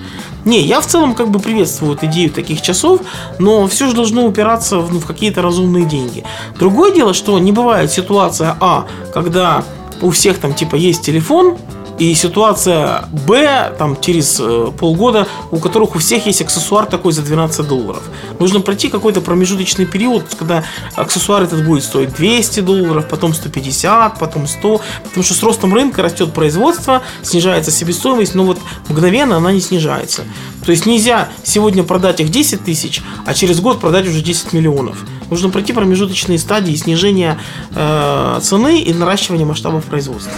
Не, 0.45 0.61
я 0.61 0.79
в 0.79 0.85
целом 0.85 1.15
как 1.15 1.29
бы 1.29 1.39
приветствую 1.39 1.97
идею 2.03 2.31
таких 2.31 2.61
часов, 2.61 3.01
но 3.39 3.67
все 3.67 3.87
же 3.87 3.95
должно 3.95 4.25
упираться 4.25 4.77
в, 4.77 4.93
ну, 4.93 4.99
в 4.99 5.05
какие-то 5.05 5.41
разумные 5.41 5.85
деньги. 5.85 6.23
Другое 6.59 6.93
дело, 6.93 7.13
что 7.13 7.37
не 7.39 7.51
бывает 7.51 7.91
ситуация 7.91 8.55
А, 8.59 8.85
когда 9.13 9.63
у 10.01 10.11
всех 10.11 10.37
там 10.37 10.53
типа 10.53 10.75
есть 10.75 11.01
телефон, 11.01 11.57
и 11.97 12.13
ситуация 12.13 13.05
Б, 13.25 13.73
там, 13.77 13.99
через 13.99 14.37
э, 14.39 14.71
полгода, 14.77 15.27
у 15.51 15.57
которых 15.57 15.95
у 15.95 15.99
всех 15.99 16.25
есть 16.25 16.41
аксессуар 16.41 16.85
такой 16.85 17.13
за 17.13 17.21
12 17.21 17.67
долларов. 17.67 18.03
Нужно 18.39 18.59
пройти 18.59 18.89
какой-то 18.89 19.21
промежуточный 19.21 19.85
период, 19.85 20.23
когда 20.37 20.63
аксессуар 20.95 21.43
этот 21.43 21.65
будет 21.65 21.83
стоить 21.83 22.13
200 22.13 22.59
долларов, 22.61 23.07
потом 23.09 23.33
150, 23.33 24.19
потом 24.19 24.47
100, 24.47 24.81
потому 25.03 25.23
что 25.23 25.33
с 25.33 25.43
ростом 25.43 25.73
рынка 25.73 26.01
растет 26.01 26.33
производство, 26.33 27.01
снижается 27.21 27.71
себестоимость, 27.71 28.35
но 28.35 28.43
вот 28.43 28.59
мгновенно 28.95 29.35
она 29.37 29.51
не 29.51 29.59
снижается. 29.59 30.23
То 30.65 30.71
есть 30.71 30.85
нельзя 30.85 31.27
сегодня 31.43 31.83
продать 31.83 32.21
их 32.21 32.29
10 32.29 32.63
тысяч, 32.63 33.01
а 33.25 33.33
через 33.33 33.59
год 33.59 33.81
продать 33.81 34.07
уже 34.07 34.21
10 34.21 34.53
миллионов. 34.53 34.97
Нужно 35.29 35.49
пройти 35.49 35.73
промежуточные 35.73 36.39
стадии 36.39 36.73
снижения 36.75 37.37
э, 37.75 38.39
цены 38.41 38.79
и 38.79 38.93
наращивания 38.93 39.45
масштабов 39.45 39.83
производства. 39.83 40.31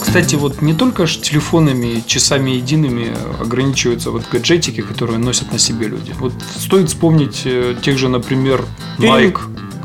Кстати, 0.00 0.34
вот 0.34 0.62
не 0.62 0.74
только 0.74 1.06
телефонами 1.06 1.86
и 1.86 2.06
часами 2.06 2.52
едиными 2.52 3.14
ограничиваются 3.40 4.10
вот 4.10 4.24
гаджетики, 4.30 4.80
которые 4.80 5.18
носят 5.18 5.52
на 5.52 5.58
себе 5.58 5.86
люди. 5.86 6.12
Вот 6.18 6.32
стоит 6.58 6.88
вспомнить 6.88 7.42
э, 7.44 7.76
тех 7.80 7.98
же, 7.98 8.08
например, 8.08 8.64
Nike, 8.98 9.38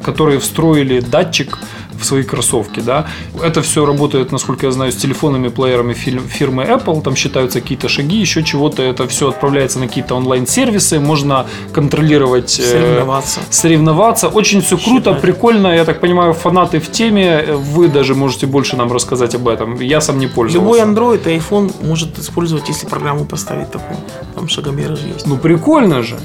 которые 0.03 0.39
встроили 0.39 1.01
датчик 1.01 1.57
в 1.99 2.05
свои 2.05 2.23
кроссовки, 2.23 2.79
да. 2.79 3.07
Это 3.43 3.61
все 3.61 3.85
работает, 3.85 4.31
насколько 4.31 4.65
я 4.65 4.71
знаю, 4.71 4.91
с 4.91 4.95
телефонами, 4.95 5.49
плеерами 5.49 5.93
фир- 5.93 6.21
фирмы 6.27 6.63
Apple. 6.63 7.01
Там 7.01 7.15
считаются 7.15 7.61
какие-то 7.61 7.89
шаги, 7.89 8.17
еще 8.17 8.43
чего-то. 8.43 8.81
Это 8.83 9.07
все 9.07 9.29
отправляется 9.29 9.79
на 9.79 9.87
какие-то 9.87 10.15
онлайн-сервисы. 10.15 10.99
Можно 10.99 11.45
контролировать... 11.73 12.59
э, 12.59 12.63
Соревноваться. 12.63 13.39
соревноваться. 13.49 14.27
Очень 14.27 14.61
все 14.61 14.77
круто, 14.77 15.09
Считать. 15.11 15.21
прикольно. 15.21 15.67
Я 15.75 15.85
так 15.85 15.99
понимаю, 15.99 16.33
фанаты 16.33 16.79
в 16.79 16.89
теме. 16.91 17.45
Вы 17.53 17.87
даже 17.87 18.15
можете 18.15 18.45
больше 18.47 18.75
нам 18.77 18.91
рассказать 18.91 19.35
об 19.35 19.47
этом. 19.47 19.79
Я 19.79 20.01
сам 20.01 20.19
не 20.19 20.27
пользовался. 20.27 20.83
Любой 20.85 20.93
Android 21.17 21.21
и 21.33 21.37
iPhone 21.37 21.71
может 21.85 22.17
использовать, 22.19 22.67
если 22.69 22.87
программу 22.87 23.25
поставить 23.25 23.71
такую. 23.71 23.97
Там 24.35 24.47
шагомеры 24.47 24.95
же 24.95 25.07
есть. 25.07 25.27
Ну, 25.27 25.37
прикольно 25.37 26.01
же. 26.03 26.17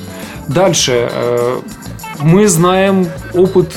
Дальше. 0.49 1.09
э, 1.11 1.59
Мы 2.21 2.47
знаем 2.49 3.09
опыт 3.35 3.73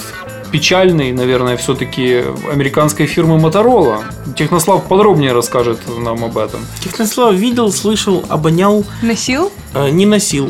печальный, 0.51 1.12
наверное, 1.12 1.57
все-таки 1.57 2.23
американской 2.51 3.05
фирмы 3.05 3.38
Motorola. 3.38 4.03
Технослав 4.36 4.83
подробнее 4.88 5.33
расскажет 5.33 5.79
нам 5.99 6.23
об 6.23 6.38
этом. 6.38 6.60
Технослав 6.83 7.33
видел, 7.33 7.71
слышал, 7.71 8.23
обонял, 8.29 8.83
Носил? 9.01 9.51
э, 9.73 9.89
не 9.89 10.05
носил. 10.05 10.49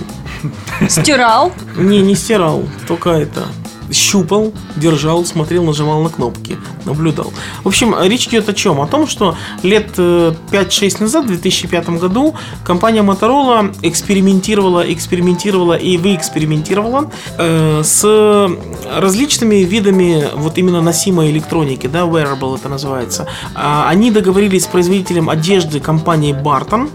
Стирал? 0.88 1.52
Не, 1.76 2.02
не 2.02 2.16
стирал, 2.16 2.64
только 2.88 3.10
это 3.10 3.46
щупал, 3.92 4.54
держал, 4.76 5.26
смотрел, 5.26 5.64
нажимал 5.64 6.02
на 6.02 6.10
кнопки, 6.10 6.58
наблюдал. 6.86 7.34
В 7.64 7.68
общем, 7.68 7.96
речь 8.02 8.28
идет 8.28 8.50
о 8.50 8.54
чем? 8.54 8.80
О 8.82 8.88
том, 8.88 9.08
что 9.08 9.36
лет 9.64 9.92
э, 9.98 10.34
5-6 10.52 11.02
назад, 11.02 11.26
в 11.26 11.28
2005 11.28 11.90
году, 11.90 12.36
компания 12.66 13.02
Motorola 13.02 13.76
экспериментировала, 13.82 14.82
экспериментировала 14.92 15.74
и 15.74 15.98
выэкспериментировала 15.98 17.12
э, 17.38 17.82
с 17.84 18.50
различными 18.96 19.58
видами 19.58 20.26
вот 20.36 20.58
именно 20.58 20.82
носимой 20.82 21.32
электроники, 21.32 21.88
да, 21.88 22.02
wearable 22.02 22.58
это 22.58 22.70
называется. 22.70 23.28
А, 23.56 23.88
Они 23.90 24.12
договорились 24.12 24.64
с 24.64 24.68
производителем 24.68 25.30
одежды 25.30 25.80
компании 25.80 26.34
Barton, 26.34 26.90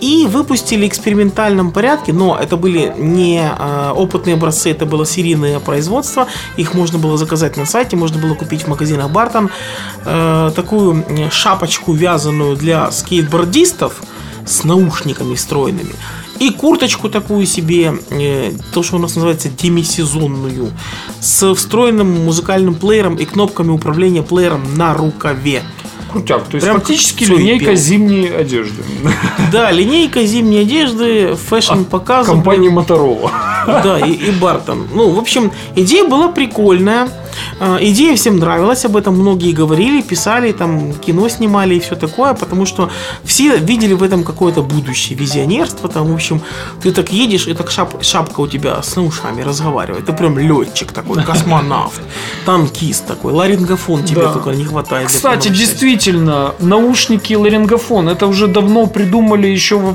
и 0.00 0.26
выпустили 0.26 0.84
в 0.84 0.88
экспериментальном 0.88 1.72
порядке, 1.72 2.12
но 2.12 2.36
это 2.36 2.56
были 2.56 2.94
не 2.98 3.40
э, 3.40 3.90
опытные 3.94 4.34
образцы, 4.34 4.70
это 4.70 4.86
было 4.86 5.04
серийное 5.06 5.58
производство. 5.60 6.26
Их 6.56 6.74
можно 6.74 6.98
было 6.98 7.16
заказать 7.16 7.56
на 7.56 7.66
сайте, 7.66 7.96
можно 7.96 8.20
было 8.20 8.34
купить 8.34 8.62
в 8.62 8.68
магазинах 8.68 9.10
Бартон. 9.10 9.50
Э, 10.04 10.50
такую 10.54 11.04
э, 11.08 11.30
шапочку 11.30 11.92
вязаную 11.92 12.56
для 12.56 12.90
скейтбордистов 12.90 14.02
с 14.46 14.64
наушниками 14.64 15.34
встроенными. 15.34 15.94
И 16.38 16.50
курточку 16.50 17.08
такую 17.08 17.46
себе, 17.46 17.94
э, 18.10 18.52
то, 18.72 18.82
что 18.82 18.96
у 18.96 18.98
нас 18.98 19.16
называется 19.16 19.48
демисезонную, 19.48 20.72
с 21.20 21.54
встроенным 21.54 22.24
музыкальным 22.24 22.76
плеером 22.76 23.16
и 23.16 23.24
кнопками 23.24 23.70
управления 23.70 24.22
плеером 24.22 24.76
на 24.76 24.94
рукаве. 24.94 25.62
Крутяк. 26.10 26.44
То 26.44 26.54
есть 26.56 26.66
Прям 26.66 26.80
фактически 26.80 27.24
линейка 27.24 27.66
apparel. 27.66 27.76
зимней 27.76 28.34
одежды. 28.34 28.82
Да, 29.52 29.70
линейка 29.70 30.24
зимней 30.24 30.62
одежды, 30.62 31.34
fashion 31.34 31.84
показы. 31.84 32.30
Компании 32.30 32.70
Motorola. 32.70 33.30
Да, 33.66 33.98
и, 34.00 34.12
и 34.12 34.30
Burton. 34.30 34.88
Ну, 34.92 35.10
в 35.10 35.18
общем, 35.18 35.52
идея 35.76 36.04
была 36.04 36.28
прикольная. 36.28 37.08
Э, 37.60 37.78
идея 37.80 38.14
всем 38.16 38.38
нравилась, 38.38 38.84
об 38.84 38.96
этом 38.96 39.14
многие 39.18 39.52
говорили, 39.52 40.02
писали, 40.02 40.52
там 40.52 40.92
кино 40.94 41.28
снимали 41.28 41.74
и 41.74 41.80
все 41.80 41.96
такое, 41.96 42.34
потому 42.34 42.66
что 42.66 42.90
все 43.24 43.56
видели 43.58 43.94
в 43.94 44.02
этом 44.02 44.24
какое-то 44.24 44.62
будущее, 44.62 45.18
визионерство, 45.18 45.88
там, 45.88 46.10
в 46.10 46.14
общем, 46.14 46.40
ты 46.82 46.92
так 46.92 47.12
едешь, 47.12 47.46
и 47.46 47.54
так 47.54 47.68
шап- 47.68 48.02
шапка 48.02 48.40
у 48.40 48.46
тебя 48.46 48.82
с 48.82 48.96
ушами 49.00 49.42
разговаривает, 49.42 50.06
ты 50.06 50.12
прям 50.12 50.38
летчик 50.38 50.92
такой, 50.92 51.22
космонавт, 51.22 52.00
танкист 52.44 53.06
такой, 53.06 53.32
ларингофон 53.32 54.04
тебе 54.04 54.22
Да. 54.22 54.32
только 54.32 54.50
не 54.50 54.64
хватает. 54.64 55.08
Кстати, 55.08 55.48
действительно, 55.48 56.54
наушники 56.60 57.32
и 57.32 57.36
ларингофон, 57.36 58.08
это 58.08 58.26
уже 58.26 58.46
давно 58.46 58.86
придумали 58.86 59.46
еще 59.46 59.76
во, 59.78 59.94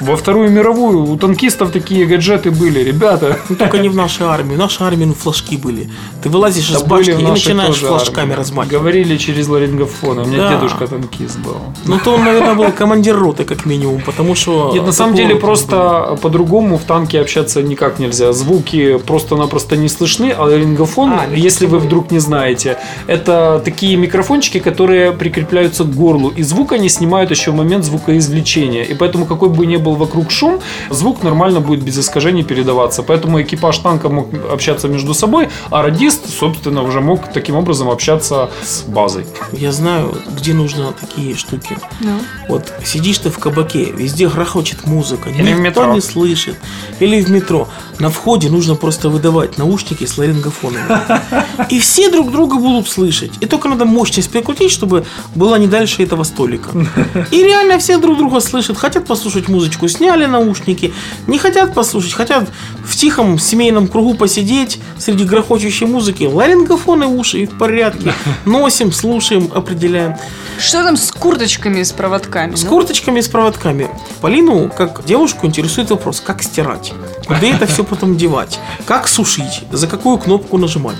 во 0.00 0.16
Вторую 0.16 0.50
мировую. 0.50 1.04
У 1.04 1.16
танкистов 1.16 1.70
такие 1.70 2.06
гаджеты 2.06 2.50
были, 2.50 2.80
ребята. 2.80 3.38
Ну, 3.48 3.56
только 3.56 3.78
не 3.78 3.88
в 3.88 3.94
нашей 3.96 4.26
армии. 4.26 4.54
В 4.54 4.58
нашей 4.58 4.86
армии 4.86 5.04
ну, 5.06 5.14
флажки 5.14 5.56
были. 5.56 5.90
Ты 6.22 6.28
вылазишь 6.28 6.70
из 6.72 6.82
Да 6.82 6.88
башни 6.88 7.12
были 7.12 7.24
в 7.24 7.28
и 7.28 7.30
начинаешь 7.30 7.76
флажками 7.76 8.32
размахивать. 8.34 8.72
Говорили 8.80 9.16
через 9.16 9.48
ларингофон. 9.48 10.18
У 10.18 10.24
меня 10.24 10.38
Да. 10.38 10.54
дедушка 10.56 10.86
танкист 10.86 11.38
был. 11.38 11.56
Ну, 11.84 11.98
то 12.04 12.14
он, 12.14 12.24
наверное, 12.24 12.54
был 12.54 12.72
командир 12.72 13.16
роты, 13.16 13.44
как 13.44 13.66
минимум, 13.66 14.00
потому 14.00 14.34
что... 14.34 14.70
Нет, 14.72 14.84
на 14.86 14.92
самом 14.92 15.14
деле 15.14 15.36
просто 15.36 16.18
по-другому 16.22 16.76
в 16.78 16.82
танке 16.82 17.20
общаться 17.20 17.62
никак 17.62 17.98
нельзя. 17.98 18.32
Звуки 18.32 18.98
просто-напросто 18.98 19.76
не 19.76 19.88
слышны, 19.88 20.34
а 20.36 20.44
ларингофон, 20.44 21.12
А, 21.12 21.26
если 21.34 21.66
вы 21.66 21.78
вдруг 21.78 22.10
не 22.10 22.18
знаете, 22.18 22.78
это 23.06 23.60
такие 23.64 23.96
микрофончики, 23.96 24.58
которые 24.58 25.12
прикрепляются 25.12 25.84
к 25.84 25.94
горлу, 25.94 26.30
и 26.30 26.42
звук 26.42 26.72
они 26.72 26.88
снимают 26.88 27.30
еще 27.30 27.50
в 27.50 27.54
момент 27.54 27.84
звукоизвлечения. 27.84 28.82
И 28.84 28.94
поэтому 28.94 29.26
какой 29.26 29.48
бы 29.48 29.66
ни 29.66 29.76
был 29.76 29.94
вокруг 29.94 30.30
шум, 30.30 30.60
звук 30.90 31.22
нормально 31.22 31.60
будет 31.60 31.82
без 31.82 31.98
искажений 31.98 32.42
передаваться. 32.44 33.02
Поэтому 33.02 33.40
экипаж 33.42 33.78
танка 33.78 34.08
мог 34.08 34.28
общаться 34.52 34.88
между 34.88 35.14
собой, 35.14 35.48
а 35.70 35.82
радист, 35.82 36.28
собственно, 36.28 36.61
уже 36.66 37.00
мог 37.00 37.32
таким 37.32 37.56
образом 37.56 37.88
общаться 37.88 38.50
с 38.64 38.82
базой. 38.82 39.26
Я 39.52 39.72
знаю, 39.72 40.14
где 40.36 40.54
нужно 40.54 40.92
такие 40.92 41.34
штуки. 41.36 41.76
Ну. 42.00 42.18
Вот 42.48 42.72
сидишь 42.84 43.18
ты 43.18 43.30
в 43.30 43.38
кабаке, 43.38 43.92
везде 43.92 44.28
грохочет 44.28 44.86
музыка, 44.86 45.30
Или 45.30 45.52
в 45.54 45.60
никто 45.60 45.82
метро. 45.82 45.94
не 45.94 46.00
слышит. 46.00 46.56
Или 47.00 47.22
в 47.22 47.30
метро. 47.30 47.68
На 47.98 48.10
входе 48.10 48.48
нужно 48.50 48.74
просто 48.74 49.08
выдавать 49.08 49.58
наушники 49.58 50.04
с 50.06 50.18
ларингофонами. 50.18 50.84
И 51.70 51.78
все 51.78 52.10
друг 52.10 52.30
друга 52.30 52.56
будут 52.56 52.88
слышать. 52.88 53.32
И 53.40 53.46
только 53.46 53.68
надо 53.68 53.84
мощность 53.84 54.30
прикрутить, 54.30 54.72
чтобы 54.72 55.04
была 55.34 55.58
не 55.58 55.66
дальше 55.66 56.02
этого 56.02 56.24
столика. 56.24 56.70
И 57.30 57.42
реально 57.42 57.78
все 57.78 57.98
друг 57.98 58.18
друга 58.18 58.40
слышат. 58.40 58.76
Хотят 58.76 59.06
послушать 59.06 59.48
музычку, 59.48 59.88
сняли 59.88 60.26
наушники. 60.26 60.92
Не 61.26 61.38
хотят 61.38 61.74
послушать, 61.74 62.12
хотят 62.12 62.50
в 62.84 62.96
тихом 62.96 63.38
семейном 63.38 63.88
кругу 63.88 64.14
посидеть 64.14 64.80
среди 64.98 65.24
грохочущей 65.24 65.86
музыки. 65.86 66.24
Ларингофоны 66.52 67.06
в 67.06 67.18
уши 67.18 67.40
и 67.40 67.46
в 67.46 67.56
порядке. 67.56 68.12
Носим, 68.44 68.92
слушаем, 68.92 69.50
определяем. 69.54 70.16
Что 70.58 70.84
там 70.84 70.96
с 70.96 71.10
курточками, 71.10 71.82
с 71.82 71.92
проводками? 71.92 72.54
С 72.54 72.62
Ну, 72.62 72.68
курточками 72.68 73.20
и 73.20 73.22
с 73.22 73.28
проводками. 73.28 73.88
Полину, 74.20 74.70
как 74.70 75.04
девушку, 75.04 75.46
интересует 75.46 75.90
вопрос, 75.90 76.20
как 76.20 76.42
стирать, 76.42 76.92
куда 77.26 77.46
это 77.46 77.66
все 77.66 77.84
потом 77.84 78.16
девать, 78.16 78.60
как 78.84 79.08
сушить, 79.08 79.64
за 79.70 79.86
какую 79.86 80.18
кнопку 80.18 80.58
нажимать. 80.58 80.96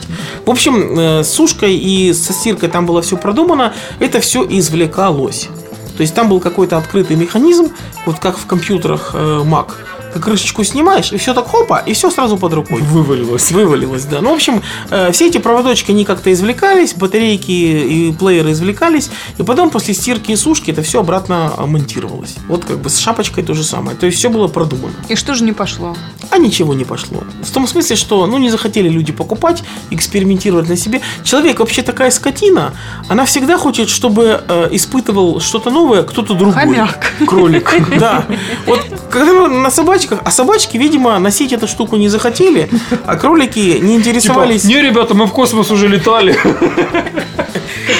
В 0.47 0.51
общем, 0.51 0.99
э, 0.99 1.23
с 1.23 1.31
сушкой 1.31 1.77
и 1.77 2.13
со 2.15 2.33
стиркой 2.33 2.71
там 2.71 2.87
было 2.87 3.03
все 3.03 3.17
продумано, 3.17 3.75
это 4.01 4.21
все 4.21 4.45
извлекалось. 4.49 5.49
То 5.97 6.01
есть 6.01 6.15
там 6.15 6.31
был 6.31 6.41
какой-то 6.41 6.79
открытый 6.79 7.17
механизм, 7.17 7.73
вот 8.07 8.19
как 8.19 8.39
в 8.39 8.47
компьютерах 8.47 9.11
э, 9.13 9.43
Mac. 9.45 9.73
Ты 10.13 10.21
крышечку 10.21 10.65
снимаешь, 10.65 11.13
и 11.13 11.17
все 11.17 11.35
так 11.35 11.47
хопа, 11.47 11.83
и 11.85 11.93
все 11.93 12.11
сразу 12.11 12.37
под 12.37 12.53
рукой. 12.55 12.83
Вывалилось. 12.83 13.51
Вывалилось, 13.51 14.05
да. 14.05 14.21
Ну, 14.21 14.31
в 14.31 14.35
общем, 14.35 14.63
э, 14.91 15.13
все 15.13 15.29
эти 15.29 15.39
проводочки, 15.39 15.91
они 15.91 16.05
как-то 16.05 16.33
извлекались, 16.33 16.95
батарейки 16.95 17.51
и 17.51 18.13
плееры 18.13 18.53
извлекались, 18.53 19.11
и 19.39 19.43
потом 19.43 19.71
после 19.71 19.95
стирки 19.95 20.33
и 20.33 20.37
сушки 20.37 20.71
это 20.71 20.83
все 20.83 21.01
обратно 21.01 21.53
э, 21.57 21.67
монтировалось. 21.67 22.37
Вот 22.49 22.65
как 22.65 22.79
бы 22.79 22.91
с 22.91 22.99
шапочкой 22.99 23.45
то 23.45 23.55
же 23.55 23.65
самое. 23.65 23.97
То 23.97 24.07
есть 24.07 24.19
все 24.19 24.29
было 24.29 24.49
продумано. 24.49 24.95
И 25.09 25.17
что 25.17 25.35
же 25.35 25.45
не 25.45 25.53
пошло? 25.53 25.97
А 26.31 26.39
ничего 26.39 26.75
не 26.75 26.85
пошло. 26.85 27.23
В 27.43 27.51
том 27.51 27.67
смысле, 27.67 27.97
что 27.97 28.27
ну, 28.27 28.39
не 28.39 28.51
захотели 28.51 28.89
люди 28.89 29.13
покупать, 29.13 29.63
экспериментировать 29.91 30.69
на 30.69 30.77
себе. 30.77 31.01
Человек 31.25 31.61
вообще 31.61 31.83
такая 31.83 32.11
скотина, 32.11 32.73
она 33.09 33.25
всегда 33.25 33.57
хочет, 33.57 33.89
чтобы 33.89 34.43
э, 34.47 34.69
испытывал 34.73 35.41
что-то 35.41 35.71
новое 35.71 36.03
кто-то 36.03 36.35
другой. 36.35 36.55
Хомяк. 36.55 37.13
Кролик. 37.27 37.99
Да. 37.99 38.27
Вот 38.67 38.81
когда 39.11 39.49
на 39.49 39.71
собачках, 40.03 40.21
а 40.25 40.31
собачки, 40.31 40.77
видимо, 40.77 41.19
носить 41.19 41.53
эту 41.53 41.67
штуку 41.67 41.97
не 41.97 42.09
захотели, 42.09 42.69
а 43.07 43.17
кролики 43.17 43.59
не 43.59 43.99
Типа, 43.99 44.09
интересовались. 44.09 44.65
не, 44.65 44.81
ребята, 44.81 45.15
мы 45.15 45.27
в 45.27 45.33
космос 45.33 45.71
уже 45.71 45.89
летали. 45.89 46.37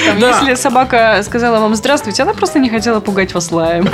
Там, 0.05 0.19
Да. 0.19 0.39
Если 0.39 0.55
собака 0.55 1.21
сказала 1.23 1.59
вам 1.59 1.75
здравствуйте, 1.75 2.23
она 2.23 2.33
просто 2.33 2.59
не 2.59 2.69
хотела 2.69 2.99
пугать 2.99 3.33
вас 3.33 3.51
лаем. 3.51 3.89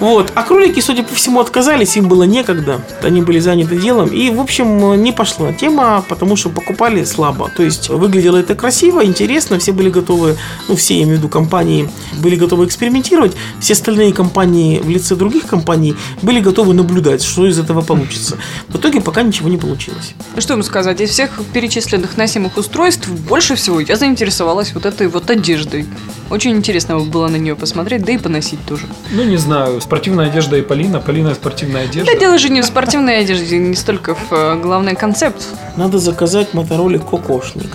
Вот. 0.00 0.32
А 0.34 0.42
кролики, 0.42 0.80
судя 0.80 1.02
по 1.02 1.14
всему, 1.14 1.40
отказались, 1.40 1.96
им 1.96 2.08
было 2.08 2.24
некогда. 2.24 2.80
Они 3.02 3.22
были 3.22 3.38
заняты 3.38 3.76
делом. 3.76 4.08
И, 4.08 4.30
в 4.30 4.40
общем, 4.40 5.02
не 5.02 5.12
пошла 5.12 5.52
тема, 5.52 6.04
потому 6.08 6.36
что 6.36 6.50
покупали 6.50 7.04
слабо. 7.04 7.50
То 7.56 7.62
есть 7.62 7.88
выглядело 7.88 8.36
это 8.36 8.54
красиво, 8.54 9.04
интересно, 9.04 9.58
все 9.58 9.72
были 9.72 9.88
готовы, 9.90 10.36
ну, 10.68 10.76
все, 10.76 10.94
я 10.94 11.02
имею 11.04 11.16
в 11.16 11.18
виду 11.20 11.28
компании, 11.28 11.88
были 12.18 12.36
готовы 12.36 12.66
экспериментировать. 12.66 13.32
Все 13.60 13.72
остальные 13.72 14.12
компании 14.12 14.78
в 14.78 14.88
лице 14.88 15.14
других 15.14 15.46
компаний 15.46 15.96
были 16.22 16.40
готовы 16.40 16.74
наблюдать, 16.74 17.22
что 17.22 17.46
из 17.46 17.58
этого 17.58 17.80
получится. 17.80 18.36
В 18.68 18.76
итоге 18.76 19.00
пока 19.00 19.22
ничего 19.22 19.48
не 19.48 19.56
получилось. 19.56 20.14
Что 20.38 20.54
ему 20.54 20.62
сказать? 20.62 21.00
Из 21.00 21.10
всех 21.10 21.30
перечисленных 21.52 22.16
носимых 22.16 22.56
устройств 22.56 23.08
больше 23.08 23.54
всего 23.54 23.80
я 23.80 23.96
заинтересовалась 24.34 24.74
вот 24.74 24.86
этой 24.86 25.06
вот 25.08 25.30
одеждой. 25.30 25.86
Очень 26.30 26.56
интересно 26.56 26.98
было 26.98 27.28
на 27.28 27.36
нее 27.36 27.54
посмотреть, 27.54 28.04
да 28.04 28.12
и 28.12 28.18
поносить 28.18 28.58
тоже. 28.66 28.86
Ну, 29.12 29.22
не 29.24 29.36
знаю, 29.36 29.80
спортивная 29.80 30.26
одежда 30.26 30.56
и 30.56 30.62
Полина. 30.62 31.00
Полина 31.00 31.34
спортивная 31.34 31.84
одежда. 31.84 32.12
Да 32.12 32.18
дело 32.18 32.38
же 32.38 32.48
не 32.48 32.62
в 32.62 32.64
спортивной 32.64 33.20
одежде, 33.20 33.58
не 33.58 33.76
столько 33.76 34.14
в 34.14 34.32
э, 34.32 34.56
главный 34.60 34.96
концепт. 34.96 35.46
Надо 35.76 35.98
заказать 35.98 36.54
моторолик 36.54 37.04
кокошник. 37.04 37.70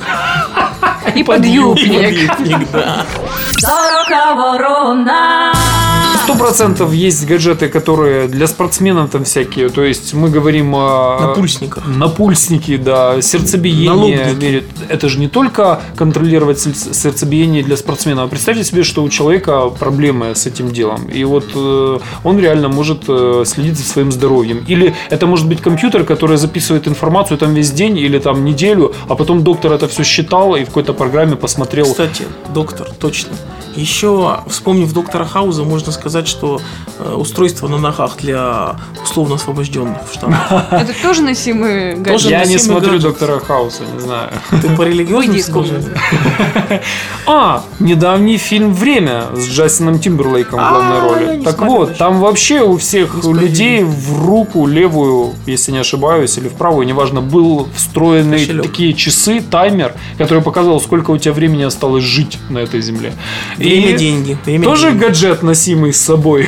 И 1.15 1.23
подъюбник. 1.23 2.37
Подъюбник, 2.37 2.71
да. 2.71 3.05
Сорока 3.57 4.35
ворона. 4.35 5.53
Сто 6.23 6.35
процентов 6.35 6.93
есть 6.93 7.25
гаджеты, 7.25 7.69
которые 7.69 8.27
для 8.27 8.45
спортсменов 8.45 9.09
там 9.09 9.23
всякие. 9.23 9.69
То 9.69 9.83
есть 9.83 10.13
мы 10.13 10.29
говорим 10.29 10.75
о... 10.75 11.17
Напульсниках. 11.19 11.83
Напульсники, 11.87 12.77
да, 12.77 13.19
сердцебиение. 13.21 13.89
Налобники. 13.89 14.63
Это 14.89 15.09
же 15.09 15.19
не 15.19 15.27
только 15.27 15.81
контролировать 15.95 16.59
сер- 16.59 16.75
сердцебиение 16.75 17.63
для 17.63 17.77
спортсмена. 17.77 18.23
А 18.23 18.27
представьте 18.27 18.63
себе, 18.63 18.83
что 18.83 19.01
у 19.03 19.09
человека 19.09 19.69
проблемы 19.69 20.35
с 20.35 20.45
этим 20.45 20.71
делом. 20.71 21.07
И 21.07 21.23
вот 21.23 21.45
э, 21.55 21.99
он 22.23 22.39
реально 22.39 22.69
может 22.69 23.05
э, 23.07 23.43
следить 23.47 23.77
за 23.77 23.83
своим 23.83 24.11
здоровьем. 24.11 24.63
Или 24.67 24.93
это 25.09 25.25
может 25.25 25.47
быть 25.47 25.61
компьютер, 25.61 26.03
который 26.03 26.37
записывает 26.37 26.87
информацию 26.87 27.39
там 27.39 27.55
весь 27.55 27.71
день 27.71 27.97
или 27.97 28.19
там 28.19 28.45
неделю, 28.45 28.93
а 29.07 29.15
потом 29.15 29.43
доктор 29.43 29.73
это 29.73 29.87
все 29.87 30.03
считал 30.03 30.55
и 30.55 30.63
в 30.63 30.67
какой-то 30.67 30.93
программе 30.93 31.35
посмотрел. 31.35 31.85
Кстати, 31.87 32.23
доктор, 32.53 32.87
точно. 32.99 33.28
Thank 33.29 33.49
you. 33.49 33.58
Еще, 33.75 34.39
вспомнив 34.47 34.91
доктора 34.93 35.25
Хауза, 35.25 35.63
можно 35.63 35.91
сказать, 35.91 36.27
что 36.27 36.61
э, 36.97 37.13
устройство 37.13 37.67
на 37.67 37.77
ногах 37.77 38.17
для 38.17 38.75
условно 39.03 39.35
освобожденных 39.35 39.97
в 40.09 40.13
Штатах. 40.13 40.65
Это 40.71 40.93
тоже 41.01 41.21
носимые 41.21 41.95
гаджеты? 41.95 42.11
Тоже 42.11 42.29
Я 42.29 42.45
не 42.45 42.57
смотрю 42.57 42.93
гаджет. 42.93 43.01
доктора 43.03 43.39
Хауса, 43.39 43.83
не 43.93 43.99
знаю. 43.99 44.29
Ты 44.61 44.75
по 44.75 44.83
религиозным 44.83 45.41
комнаты. 45.53 45.91
А, 47.25 47.63
недавний 47.79 48.37
фильм 48.37 48.73
«Время» 48.73 49.25
с 49.35 49.47
Джастином 49.47 49.99
Тимберлейком 49.99 50.59
в 50.59 50.69
главной 50.69 50.91
А, 50.91 50.95
я 50.95 51.01
роли. 51.01 51.43
Так 51.43 51.61
вот, 51.61 51.97
там 51.97 52.19
вообще 52.19 52.61
у 52.61 52.77
всех 52.77 53.23
людей 53.23 53.83
в 53.83 54.25
руку 54.25 54.65
левую, 54.65 55.33
если 55.45 55.71
не 55.71 55.77
ошибаюсь, 55.77 56.37
или 56.37 56.47
в 56.47 56.53
правую, 56.53 56.87
неважно, 56.87 57.21
был 57.21 57.67
встроенный 57.75 58.45
такие 58.45 58.93
часы, 58.93 59.41
таймер, 59.41 59.93
который 60.17 60.41
показывал, 60.41 60.81
сколько 60.81 61.11
у 61.11 61.17
тебя 61.17 61.33
времени 61.33 61.63
осталось 61.63 62.03
жить 62.03 62.39
на 62.49 62.59
этой 62.59 62.81
земле. 62.81 63.13
Время, 63.59 63.97
деньги. 63.97 64.37
Время, 64.45 64.63
Тоже 64.63 64.89
деньги. 64.89 65.03
гаджет, 65.03 65.43
носимый 65.43 65.93
с 65.93 66.01
собой. 66.01 66.47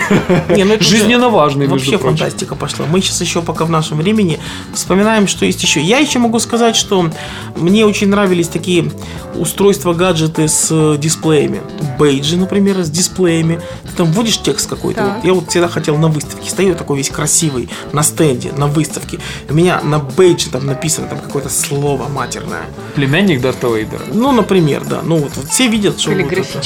Не, 0.50 0.64
ну 0.64 0.74
это 0.74 0.84
Жизненно 0.84 1.30
важный, 1.30 1.68
между 1.68 1.76
Вообще 1.76 1.98
прочим. 1.98 2.18
фантастика 2.18 2.56
пошла. 2.56 2.86
Мы 2.86 3.02
сейчас 3.02 3.22
еще 3.22 3.42
пока 3.42 3.66
в 3.66 3.70
нашем 3.70 3.98
времени 3.98 4.40
вспоминаем, 4.74 5.28
что 5.28 5.46
есть 5.46 5.62
еще. 5.62 5.82
Я 5.82 6.00
еще 6.00 6.20
могу 6.20 6.40
сказать, 6.40 6.76
что 6.76 7.10
мне 7.58 7.86
очень 7.86 8.08
нравились 8.08 8.48
такие 8.48 8.92
устройства, 9.36 9.94
гаджеты 9.94 10.48
с 10.48 10.68
э, 10.72 10.98
дисплеями. 10.98 11.62
Бейджи, 12.00 12.38
например, 12.38 12.82
с 12.84 12.90
дисплеями. 12.90 13.62
Ты 13.84 13.96
там 13.98 14.12
вводишь 14.12 14.42
текст 14.42 14.70
какой-то. 14.70 15.16
Вот 15.16 15.26
я 15.26 15.34
вот 15.34 15.50
всегда 15.50 15.68
хотел 15.68 15.98
на 15.98 16.08
выставке. 16.08 16.50
Стою 16.50 16.76
такой 16.76 16.98
весь 16.98 17.10
красивый, 17.10 17.70
на 17.94 18.04
стенде, 18.04 18.52
на 18.54 18.68
выставке. 18.68 19.20
У 19.50 19.54
меня 19.54 19.82
на 19.84 20.00
бейдже 20.00 20.50
там 20.50 20.66
написано 20.66 21.08
там 21.08 21.20
какое-то 21.20 21.50
слово 21.50 22.08
матерное. 22.08 22.62
Племянник 22.96 23.42
Дарта 23.42 23.68
Вейдера. 23.68 24.02
Ну, 24.14 24.32
например, 24.32 24.84
да. 24.86 25.02
Ну, 25.04 25.18
вот, 25.18 25.32
вот 25.36 25.50
все 25.50 25.68
видят, 25.68 26.00
что 26.00 26.12
вот 26.12 26.20
это. 26.32 26.62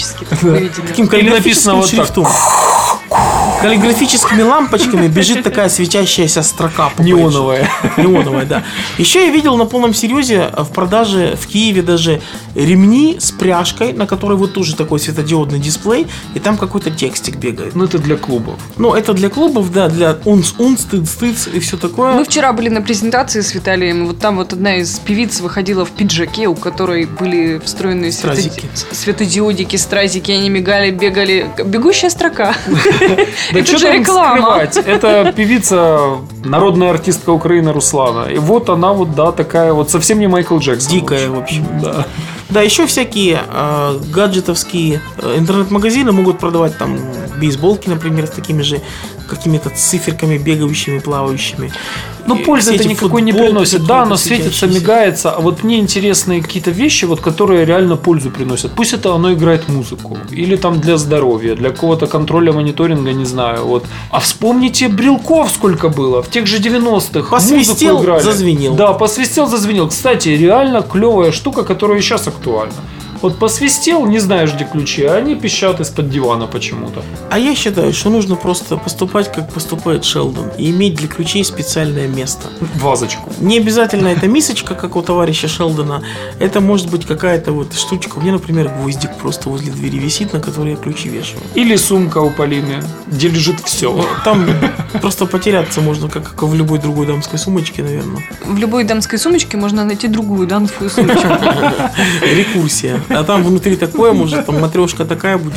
Таким 0.88 1.08
написано 1.30 1.76
вот 1.76 1.91
так. 1.91 2.12
Каллиграфическими 3.62 4.41
лампочками 4.41 5.08
бежит 5.08 5.44
такая 5.44 5.70
светящаяся 5.70 6.44
строка. 6.44 6.91
Неоновая. 6.98 7.70
Неоновая, 7.98 8.46
да. 8.46 8.63
Еще 8.98 9.26
я 9.26 9.32
видел 9.32 9.58
на 9.58 9.65
полном 9.65 9.94
серьезе 9.94 10.50
в 10.58 10.72
продаже 10.72 11.38
в 11.39 11.48
Киеве 11.48 11.82
даже 11.82 12.22
ремни 12.56 13.18
с 13.20 13.32
пряжкой, 13.32 13.94
на 13.94 14.06
которой 14.08 14.38
вот 14.38 14.54
тоже 14.54 14.76
такой 14.76 15.00
светодиодный 15.00 15.60
дисплей, 15.60 16.08
и 16.34 16.39
там 16.39 16.58
какой-то 16.58 16.91
текстик 16.91 17.38
бегает. 17.38 17.76
Ну, 17.76 17.86
это 17.86 17.98
для 18.00 18.18
клубов. 18.18 18.56
Ну, 18.78 18.94
это 18.94 19.13
для 19.13 19.30
клубов, 19.30 19.72
да, 19.72 19.88
для 19.89 20.18
унц, 20.26 20.54
унц, 20.58 20.84
тыц, 20.84 21.10
тыц 21.12 21.48
и 21.48 21.60
все 21.60 21.78
такое. 21.78 22.13
Мы 22.13 22.24
вчера 22.26 22.54
были 22.54 22.70
на 22.70 22.82
презентации 22.82 23.41
с 23.41 23.54
Виталием, 23.54 24.08
вот 24.08 24.20
там 24.20 24.38
вот 24.38 24.54
одна 24.54 24.76
из 24.78 25.00
певиц 25.00 25.39
выходила 25.41 25.86
в 25.86 25.91
пиджаке, 25.91 26.48
у 26.48 26.56
которой 26.56 27.06
были 27.06 27.60
встроенные 27.63 28.12
светоди- 28.12 28.50
Стразики. 28.50 28.70
светодиодики, 28.91 29.76
стразики, 29.76 30.32
они 30.32 30.50
мигали, 30.50 30.91
бегали. 30.91 31.50
Бегущая 31.65 32.10
строка. 32.10 32.56
Да 33.54 33.60
Это 33.60 33.68
что 33.68 33.78
же 33.78 33.92
реклама. 33.92 34.38
скрывать? 34.38 34.78
Это 34.78 35.34
певица, 35.36 36.18
народная 36.44 36.92
артистка 36.92 37.32
Украины 37.32 37.74
Руслана. 37.74 38.28
И 38.30 38.38
вот 38.38 38.70
она 38.70 38.94
вот, 38.94 39.16
да, 39.16 39.32
такая 39.32 39.74
вот, 39.74 39.90
совсем 39.90 40.20
не 40.20 40.28
Майкл 40.28 40.58
Джексон. 40.58 40.92
Дикая, 40.92 41.30
в 41.30 41.38
общем. 41.40 41.66
Да. 41.82 42.06
Да, 42.50 42.62
еще 42.62 42.86
всякие 42.86 43.42
э, 43.52 44.00
гаджетовские 44.14 45.02
интернет-магазины 45.38 46.12
могут 46.12 46.38
продавать 46.40 46.78
там 46.78 46.98
бейсболки, 47.40 47.90
например, 47.90 48.28
с 48.28 48.32
такими 48.32 48.62
же 48.62 48.82
какими-то 49.28 49.70
циферками 49.70 50.38
бегающими, 50.38 51.00
плавающими. 51.00 51.72
И 52.28 52.44
пользы 52.44 52.76
это 52.76 52.88
никакой 52.88 53.22
не 53.22 53.34
приносит. 53.34 53.86
Да, 53.86 54.04
оно 54.04 54.18
светится, 54.18 54.68
мигается. 54.68 55.32
А 55.32 55.40
вот 55.40 55.64
мне 55.64 55.78
интересны 55.80 56.42
какие-то 56.42 56.72
вещи, 56.72 57.06
вот, 57.06 57.22
которые 57.22 57.66
реально 57.66 57.98
пользу 57.98 58.32
приносят. 58.32 58.72
Пусть 58.72 58.94
это 58.94 59.14
оно 59.14 59.34
играет 59.34 59.70
музыку. 59.70 60.18
Или 60.32 60.56
там 60.56 60.80
для 60.80 60.98
здоровья, 60.98 61.56
для 61.56 61.70
какого-то 61.70 62.08
контроля, 62.08 62.52
мониторинга, 62.52 63.14
не 63.14 63.26
знаю. 63.26 63.66
Вот. 63.66 63.86
А 64.10 64.20
вспомните 64.20 64.88
брелков 64.88 65.52
сколько 65.52 65.90
было. 65.90 66.22
В 66.22 66.30
тех 66.30 66.48
же 66.48 66.58
90-х. 66.58 67.30
Посвистел, 67.30 67.96
музыку 67.96 68.04
играли. 68.04 68.24
зазвенел. 68.24 68.76
Да, 68.76 68.94
посвистел, 68.94 69.48
зазвенел. 69.48 69.88
Кстати, 69.90 70.30
реально 70.30 70.82
клевая 70.82 71.32
штука, 71.32 71.64
которая 71.64 72.02
сейчас 72.02 72.28
актуальна. 72.28 72.74
Вот 73.21 73.39
посвистел, 73.39 74.06
не 74.06 74.19
знаешь, 74.19 74.54
где 74.54 74.65
ключи, 74.65 75.04
а 75.04 75.15
они 75.15 75.36
пищат 75.36 75.80
из-под 75.80 76.10
дивана 76.10 76.47
почему-то. 76.47 77.04
А 77.30 77.39
я 77.39 77.56
считаю, 77.56 77.93
что 77.93 78.10
нужно 78.10 78.36
просто 78.36 78.78
поступать, 78.78 79.32
как 79.32 79.51
поступает 79.51 80.06
Шелдон, 80.06 80.51
и 80.58 80.71
иметь 80.71 80.95
для 80.95 81.08
ключей 81.08 81.43
специальное 81.43 82.08
место. 82.08 82.49
Вазочку. 82.75 83.32
Не 83.39 83.58
обязательно 83.58 84.08
это 84.10 84.28
мисочка, 84.28 84.75
как 84.75 84.95
у 84.95 85.01
товарища 85.01 85.47
Шелдона. 85.47 86.04
Это 86.39 86.62
может 86.62 86.89
быть 86.89 87.06
какая-то 87.06 87.51
вот 87.51 87.73
штучка. 87.73 88.17
У 88.17 88.21
меня, 88.21 88.34
например, 88.34 88.69
гвоздик 88.69 89.15
просто 89.21 89.49
возле 89.49 89.71
двери 89.71 89.97
висит, 89.97 90.34
на 90.34 90.39
который 90.39 90.71
я 90.71 90.78
ключи 90.78 91.10
вешаю. 91.10 91.41
Или 91.56 91.75
сумка 91.78 92.19
у 92.19 92.30
Полины, 92.30 92.84
где 93.08 93.28
лежит 93.28 93.60
все. 93.62 93.91
Ну, 93.91 94.04
Там 94.23 94.45
просто 95.01 95.25
потеряться 95.25 95.82
можно, 95.82 96.10
как, 96.10 96.36
как 96.36 96.43
в 96.43 96.54
любой 96.54 96.80
другой 96.80 97.08
дамской 97.08 97.39
сумочке, 97.39 97.84
наверное. 97.84 98.23
В 98.45 98.58
любой 98.58 98.84
дамской 98.84 99.17
сумочке 99.19 99.58
можно 99.58 99.86
найти 99.86 100.08
другую 100.08 100.47
дамскую 100.47 100.89
сумочку. 100.89 101.28
Рекурсия. 102.21 102.99
А 103.10 103.24
там 103.24 103.44
внутри 103.44 103.76
такое, 103.76 104.13
может, 104.13 104.46
там 104.46 104.60
матрешка 104.60 105.06
такая 105.06 105.38
будет. 105.38 105.56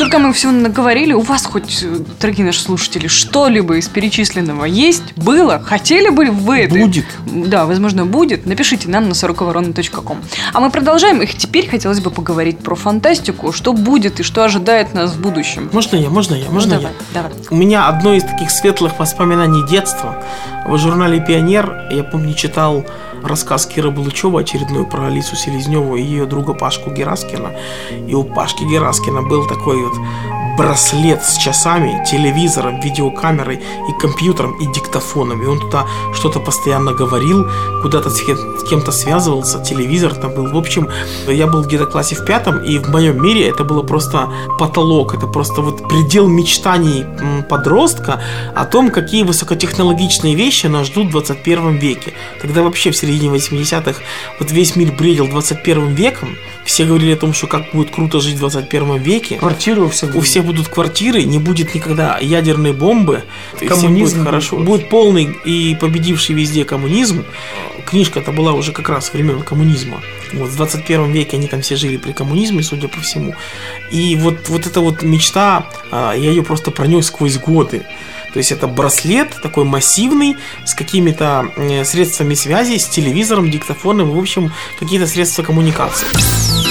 Столько 0.00 0.18
мы 0.18 0.32
всего 0.32 0.52
наговорили. 0.52 1.12
У 1.12 1.20
вас 1.20 1.44
хоть, 1.44 1.82
э, 1.82 1.96
дорогие 2.18 2.46
наши 2.46 2.60
слушатели, 2.62 3.06
что-либо 3.06 3.76
из 3.76 3.86
перечисленного 3.88 4.64
есть, 4.64 5.12
было? 5.14 5.60
Хотели 5.62 6.08
бы 6.08 6.30
вы 6.30 6.60
это? 6.60 6.74
Будет. 6.74 7.04
Да, 7.26 7.66
возможно, 7.66 8.06
будет. 8.06 8.46
Напишите 8.46 8.88
нам 8.88 9.08
на 9.08 9.12
40ворона.ком. 9.12 10.18
А 10.54 10.60
мы 10.60 10.70
продолжаем. 10.70 11.20
И 11.20 11.26
теперь 11.26 11.68
хотелось 11.68 12.00
бы 12.00 12.10
поговорить 12.10 12.60
про 12.60 12.76
фантастику. 12.76 13.52
Что 13.52 13.74
будет 13.74 14.20
и 14.20 14.22
что 14.22 14.42
ожидает 14.42 14.94
нас 14.94 15.12
в 15.12 15.20
будущем. 15.20 15.68
Можно 15.70 15.96
я, 15.96 16.08
можно 16.08 16.34
я, 16.34 16.48
можно 16.48 16.76
Ну, 16.76 16.80
я? 16.80 16.88
давай, 17.12 17.32
давай. 17.32 17.32
У 17.50 17.56
меня 17.56 17.86
одно 17.88 18.14
из 18.14 18.22
таких 18.22 18.50
светлых 18.50 18.98
воспоминаний 18.98 19.68
детства. 19.68 20.24
В 20.66 20.78
журнале 20.78 21.20
«Пионер» 21.20 21.88
я 21.90 22.04
помню 22.04 22.32
читал 22.34 22.86
рассказ 23.22 23.66
Киры 23.66 23.90
Балычева 23.90 24.40
очередной 24.40 24.84
про 24.84 25.06
Алису 25.06 25.36
Селезневу 25.36 25.96
и 25.96 26.02
ее 26.02 26.26
друга 26.26 26.54
Пашку 26.54 26.90
Гераскина. 26.90 27.52
И 28.08 28.14
у 28.14 28.24
Пашки 28.24 28.64
Гераскина 28.64 29.22
был 29.22 29.46
такой 29.46 29.82
вот 29.82 29.94
браслет 30.60 31.24
с 31.24 31.38
часами, 31.38 32.04
телевизором, 32.04 32.80
видеокамерой 32.80 33.56
и 33.88 34.00
компьютером 34.00 34.58
и 34.60 34.66
диктофоном. 34.66 35.42
И 35.42 35.46
он 35.46 35.58
туда 35.58 35.86
что-то 36.12 36.38
постоянно 36.38 36.92
говорил, 36.92 37.46
куда-то 37.82 38.10
с 38.10 38.20
кем- 38.20 38.58
с 38.58 38.68
кем-то 38.68 38.92
связывался, 38.92 39.62
телевизор 39.62 40.14
там 40.14 40.34
был. 40.34 40.48
В 40.48 40.56
общем, 40.58 40.88
я 41.26 41.46
был 41.46 41.62
где-то 41.62 41.84
в 41.86 41.90
классе 41.90 42.14
в 42.14 42.26
пятом, 42.26 42.62
и 42.62 42.78
в 42.78 42.90
моем 42.90 43.22
мире 43.22 43.48
это 43.48 43.64
было 43.64 43.82
просто 43.82 44.28
потолок, 44.58 45.14
это 45.14 45.26
просто 45.26 45.62
вот 45.62 45.88
предел 45.88 46.28
мечтаний 46.28 47.06
подростка 47.48 48.20
о 48.54 48.66
том, 48.66 48.90
какие 48.90 49.22
высокотехнологичные 49.22 50.34
вещи 50.34 50.66
нас 50.66 50.88
ждут 50.88 51.06
в 51.06 51.10
21 51.12 51.76
веке. 51.78 52.12
Тогда 52.42 52.62
вообще 52.62 52.90
в 52.90 52.96
середине 53.10 53.36
80-х 53.36 54.00
вот 54.38 54.50
весь 54.50 54.76
мир 54.76 54.92
бредил 54.92 55.28
21 55.28 55.94
веком, 55.94 56.36
все 56.64 56.84
говорили 56.84 57.12
о 57.12 57.16
том, 57.16 57.32
что 57.32 57.46
как 57.46 57.72
будет 57.72 57.90
круто 57.90 58.20
жить 58.20 58.36
в 58.36 58.40
21 58.40 58.98
веке. 58.98 59.36
Квартиры 59.36 59.82
у 59.82 59.88
всех. 59.88 60.14
У 60.14 60.20
всех 60.20 60.44
будут 60.44 60.68
квартиры, 60.68 61.24
не 61.24 61.38
будет 61.38 61.74
никогда 61.74 62.18
ядерной 62.18 62.72
бомбы. 62.72 63.24
Коммунизм 63.58 64.18
будет 64.18 64.26
хорошо. 64.26 64.56
будет. 64.56 64.66
Будет 64.66 64.88
полный 64.88 65.36
и 65.44 65.74
победивший 65.74 66.34
везде 66.34 66.64
коммунизм. 66.64 67.24
Книжка-то 67.86 68.30
была 68.30 68.52
уже 68.52 68.72
как 68.72 68.88
раз 68.88 69.12
времен 69.12 69.42
коммунизма. 69.42 70.00
Вот 70.32 70.50
в 70.50 70.56
21 70.56 71.10
веке 71.10 71.36
они 71.36 71.48
там 71.48 71.60
все 71.62 71.76
жили 71.76 71.96
при 71.96 72.12
коммунизме, 72.12 72.62
судя 72.62 72.86
по 72.86 73.00
всему. 73.00 73.34
И 73.90 74.14
вот, 74.16 74.48
вот 74.48 74.66
эта 74.66 74.80
вот 74.80 75.02
мечта, 75.02 75.66
а, 75.90 76.12
я 76.12 76.30
ее 76.30 76.44
просто 76.44 76.70
пронес 76.70 77.06
сквозь 77.06 77.38
годы. 77.38 77.82
То 78.32 78.38
есть 78.38 78.52
это 78.52 78.66
браслет 78.66 79.28
такой 79.42 79.64
массивный 79.64 80.36
с 80.64 80.74
какими-то 80.74 81.46
э, 81.56 81.84
средствами 81.84 82.34
связи, 82.34 82.78
с 82.78 82.86
телевизором, 82.86 83.50
диктофоном, 83.50 84.10
в 84.12 84.18
общем, 84.18 84.52
какие-то 84.78 85.06
средства 85.06 85.42
коммуникации. 85.42 86.06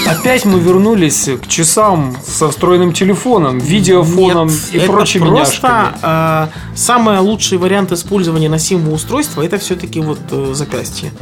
Опять 0.08 0.44
мы 0.44 0.58
вернулись 0.60 1.28
к 1.42 1.46
часам 1.46 2.16
со 2.26 2.50
встроенным 2.50 2.92
телефоном, 2.92 3.58
видеофоном 3.58 4.48
Нет, 4.48 4.58
и 4.72 4.78
это 4.78 4.92
прочими 4.92 5.26
просто 5.28 5.50
няшками. 5.50 5.98
э, 6.02 6.48
самый 6.74 7.18
лучший 7.18 7.58
вариант 7.58 7.92
использования 7.92 8.48
носимого 8.48 8.94
устройства 8.94 9.42
это 9.42 9.58
все-таки 9.58 10.00
вот 10.00 10.20
э, 10.30 10.52
запястье. 10.54 11.12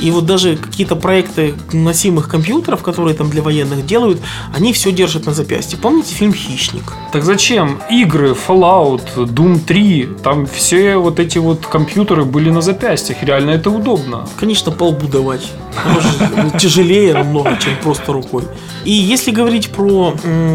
И 0.00 0.10
вот 0.10 0.26
даже 0.26 0.56
какие-то 0.56 0.96
проекты 0.96 1.54
носимых 1.72 2.28
компьютеров, 2.28 2.82
которые 2.82 3.14
там 3.14 3.28
для 3.30 3.42
военных 3.42 3.86
делают, 3.86 4.20
они 4.56 4.72
все 4.72 4.92
держат 4.92 5.26
на 5.26 5.34
запястье. 5.34 5.78
Помните 5.78 6.14
фильм 6.14 6.32
«Хищник»? 6.32 6.92
Так 7.12 7.24
зачем? 7.24 7.80
Игры, 7.90 8.34
Fallout, 8.48 9.14
Doom 9.16 9.60
3, 9.60 10.08
там 10.22 10.46
все 10.46 10.96
вот 10.96 11.20
эти 11.20 11.38
вот 11.38 11.66
компьютеры 11.66 12.24
были 12.24 12.50
на 12.50 12.60
запястьях. 12.60 13.22
Реально 13.22 13.50
это 13.50 13.70
удобно. 13.70 14.26
Конечно, 14.38 14.72
по 14.72 14.84
лбу 14.84 15.06
давать. 15.06 15.52
Тяжелее 16.58 17.14
намного, 17.14 17.56
чем 17.56 17.76
просто 17.82 18.12
рукой. 18.12 18.44
И 18.84 18.92
если 18.92 19.30
говорить 19.30 19.70
про 19.70 20.14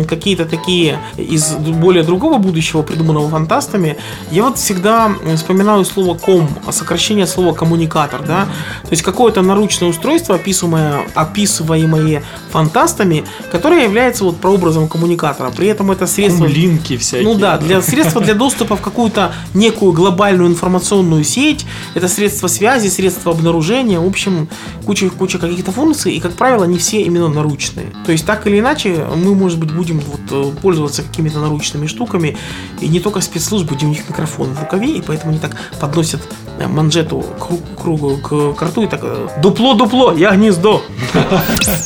какие-то 0.10 0.46
такие 0.46 1.00
из 1.18 1.54
более 1.54 2.04
другого 2.04 2.38
будущего, 2.38 2.82
придуманного 2.82 3.30
фантастами, 3.30 3.98
я 4.32 4.44
вот 4.44 4.58
всегда 4.58 5.12
вспоминаю 5.36 5.86
слово 5.86 6.18
ком, 6.18 6.50
а 6.66 6.72
сокращение 6.72 7.28
слова 7.28 7.54
коммуникатор, 7.54 8.22
да. 8.24 8.48
То 8.84 8.92
есть 8.92 9.04
какое-то 9.36 9.42
наручное 9.42 9.90
устройство, 9.90 10.36
описываемое, 10.36 11.08
описываемое 11.14 12.24
фантастами, 12.52 13.26
которое 13.52 13.84
является 13.84 14.24
вот 14.24 14.38
прообразом 14.38 14.88
коммуникатора. 14.88 15.52
При 15.52 15.68
этом 15.68 15.92
это 15.92 16.08
средство 16.08 16.46
Линки 16.46 16.96
всякие. 16.98 17.28
ну 17.28 17.38
да, 17.38 17.58
для 17.58 17.82
средства 17.82 18.22
для 18.22 18.34
доступа 18.34 18.78
в 18.78 18.82
какую-то 18.82 19.34
некую 19.54 19.92
глобальную 19.92 20.50
информационную 20.50 21.24
сеть. 21.24 21.66
Это 21.96 22.08
средства 22.08 22.48
связи, 22.48 22.88
средства 22.88 23.34
обнаружения, 23.34 24.00
в 24.00 24.08
общем, 24.08 24.48
куча, 24.86 25.10
куча 25.10 25.38
каких-то 25.38 25.72
функций, 25.72 26.14
и, 26.14 26.20
как 26.20 26.34
правило, 26.34 26.64
они 26.64 26.78
все 26.78 27.02
именно 27.02 27.28
наручные. 27.28 27.88
То 28.06 28.12
есть, 28.12 28.26
так 28.26 28.48
или 28.48 28.60
иначе, 28.60 29.06
мы, 29.16 29.36
может 29.36 29.60
быть, 29.60 29.74
будем 29.74 30.00
вот, 30.00 30.22
э, 30.32 30.52
пользоваться 30.62 31.04
какими-то 31.04 31.40
наручными 31.40 31.88
штуками, 31.88 32.38
и 32.80 32.88
не 32.88 33.00
только 33.00 33.20
спецслужбы, 33.22 33.76
где 33.76 33.86
у 33.86 33.90
них 33.90 34.08
микрофон 34.08 34.54
в 34.54 34.60
рукаве, 34.62 34.98
и 34.98 35.02
поэтому 35.02 35.32
они 35.32 35.40
так 35.40 35.56
подносят 35.80 36.22
э, 36.60 36.68
манжету 36.68 37.20
к, 37.40 37.52
ру- 37.52 37.62
кругу 37.82 38.18
к, 38.18 38.54
к 38.54 38.62
рту 38.62 38.84
и 38.84 38.88
так 38.88 39.00
э, 39.04 39.25
«Дупло-дупло, 39.42 40.14
я 40.14 40.32
гнездо!» 40.32 40.82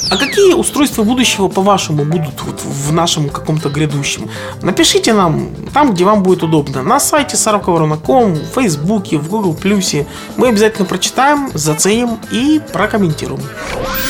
А 0.10 0.18
какие 0.18 0.54
устройства 0.54 1.04
будущего, 1.04 1.48
по-вашему, 1.48 2.04
будут 2.04 2.42
вот 2.42 2.62
в 2.64 2.92
нашем 2.92 3.30
каком-то 3.30 3.70
грядущем? 3.70 4.30
Напишите 4.62 5.14
нам 5.14 5.50
там, 5.74 5.94
где 5.94 6.04
вам 6.04 6.24
будет 6.24 6.44
удобно. 6.44 6.82
На 6.82 7.00
сайте 7.00 7.38
сороковорона.ком, 7.38 8.34
в 8.34 8.56
Фейсбуке, 8.56 9.18
в 9.18 9.30
Google 9.30 9.54
Плюсе. 9.54 10.08
Мы 10.36 10.50
обязательно 10.50 10.86
прочитаем, 10.86 11.50
заценим 11.54 12.20
и 12.32 12.60
прокомментируем. 12.74 13.42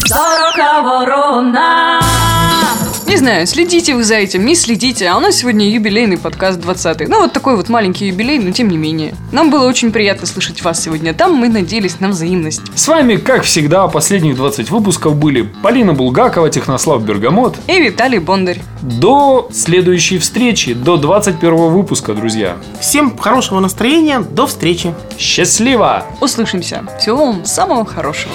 Сорока 0.06 0.82
ворона. 0.82 2.00
Не 3.10 3.18
знаю, 3.18 3.48
следите 3.48 3.96
вы 3.96 4.04
за 4.04 4.16
этим, 4.16 4.46
не 4.46 4.54
следите, 4.54 5.08
а 5.08 5.18
у 5.18 5.20
нас 5.20 5.38
сегодня 5.38 5.68
юбилейный 5.68 6.20
подкаст 6.20 6.60
20 6.60 7.10
Ну, 7.10 7.22
вот 7.22 7.34
такой 7.34 7.56
вот 7.56 7.68
маленький 7.68 8.06
юбилей, 8.06 8.38
но 8.38 8.52
тем 8.52 8.70
не 8.70 8.78
менее. 8.78 9.16
Нам 9.32 9.50
было 9.50 9.68
очень 9.68 9.92
приятно 9.92 10.28
слышать 10.28 10.62
вас 10.62 10.80
сегодня 10.80 11.16
там, 11.16 11.34
мы 11.34 11.50
надеялись 11.50 12.00
на 12.00 12.10
взаимность. 12.10 12.62
С 12.76 12.88
вами, 12.88 13.16
как 13.20 13.44
всегда, 13.44 13.88
последних 13.88 14.36
20 14.36 14.70
выпусков 14.70 15.16
были 15.16 15.42
Полина 15.64 15.94
Булгакова, 15.94 16.50
Технослав 16.50 17.04
Бергамот. 17.04 17.58
И 17.68 17.80
Виталий 17.80 18.20
Бондарь. 18.20 18.62
До 18.82 19.50
следующей 19.52 20.18
встречи, 20.20 20.74
до 20.74 20.98
21 20.98 21.56
выпуска, 21.70 22.14
друзья. 22.14 22.58
Всем 22.80 23.18
хорошего 23.18 23.60
настроения, 23.60 24.20
до 24.20 24.48
встречи. 24.48 24.94
Счастливо! 25.18 26.06
Услышимся. 26.22 26.84
Всего 27.00 27.26
вам 27.26 27.46
самого 27.46 27.86
хорошего. 27.86 28.32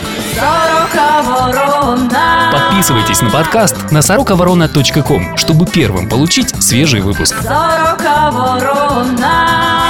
Подписывайтесь 2.52 3.22
на 3.22 3.30
подкаст 3.30 3.90
на 3.90 4.02
сороковорона.ком, 4.02 5.36
чтобы 5.36 5.66
первым 5.66 6.08
получить 6.08 6.50
свежий 6.62 7.00
выпуск. 7.00 7.34
Сорока 7.42 8.30
ворона. 8.30 9.83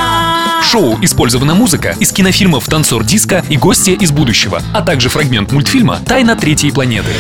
Шоу 0.71 0.99
использована 1.03 1.55
музыка 1.55 1.95
из 2.01 2.11
кинофильмов 2.11 2.67
«Танцор 2.67 3.05
диска» 3.05 3.45
и 3.49 3.57
«Гостья 3.57 3.93
из 3.93 4.11
будущего», 4.11 4.61
а 4.73 4.83
также 4.83 5.09
фрагмент 5.09 5.53
мультфильма 5.53 6.01
«Тайна 6.05 6.37
третьей 6.37 6.73
планеты». 6.73 7.11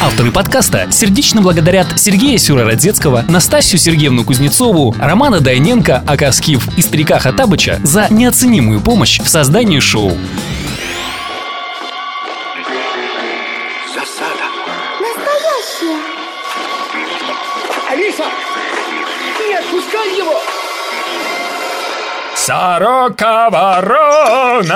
Авторы 0.00 0.32
подкаста 0.32 0.88
сердечно 0.90 1.42
благодарят 1.42 1.86
Сергея 1.96 2.38
Сюрородецкого, 2.38 3.26
Настасью 3.28 3.78
Сергеевну 3.78 4.24
Кузнецову, 4.24 4.96
Романа 4.98 5.40
Дайненко, 5.40 6.02
Ака 6.06 6.32
Скиф 6.32 6.66
и 6.76 6.82
Старика 6.82 7.18
Хатабыча 7.18 7.78
за 7.84 8.08
неоценимую 8.10 8.80
помощь 8.80 9.20
в 9.20 9.28
создании 9.28 9.78
шоу. 9.78 10.16
Сорока 22.50 23.48
ворона! 23.48 24.72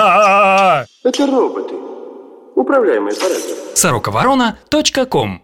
Это 1.02 1.26
роботы, 1.26 1.74
управляемые 2.54 3.16
по 3.16 3.22
радио. 3.24 3.74
Сороковорона.ком 3.74 5.42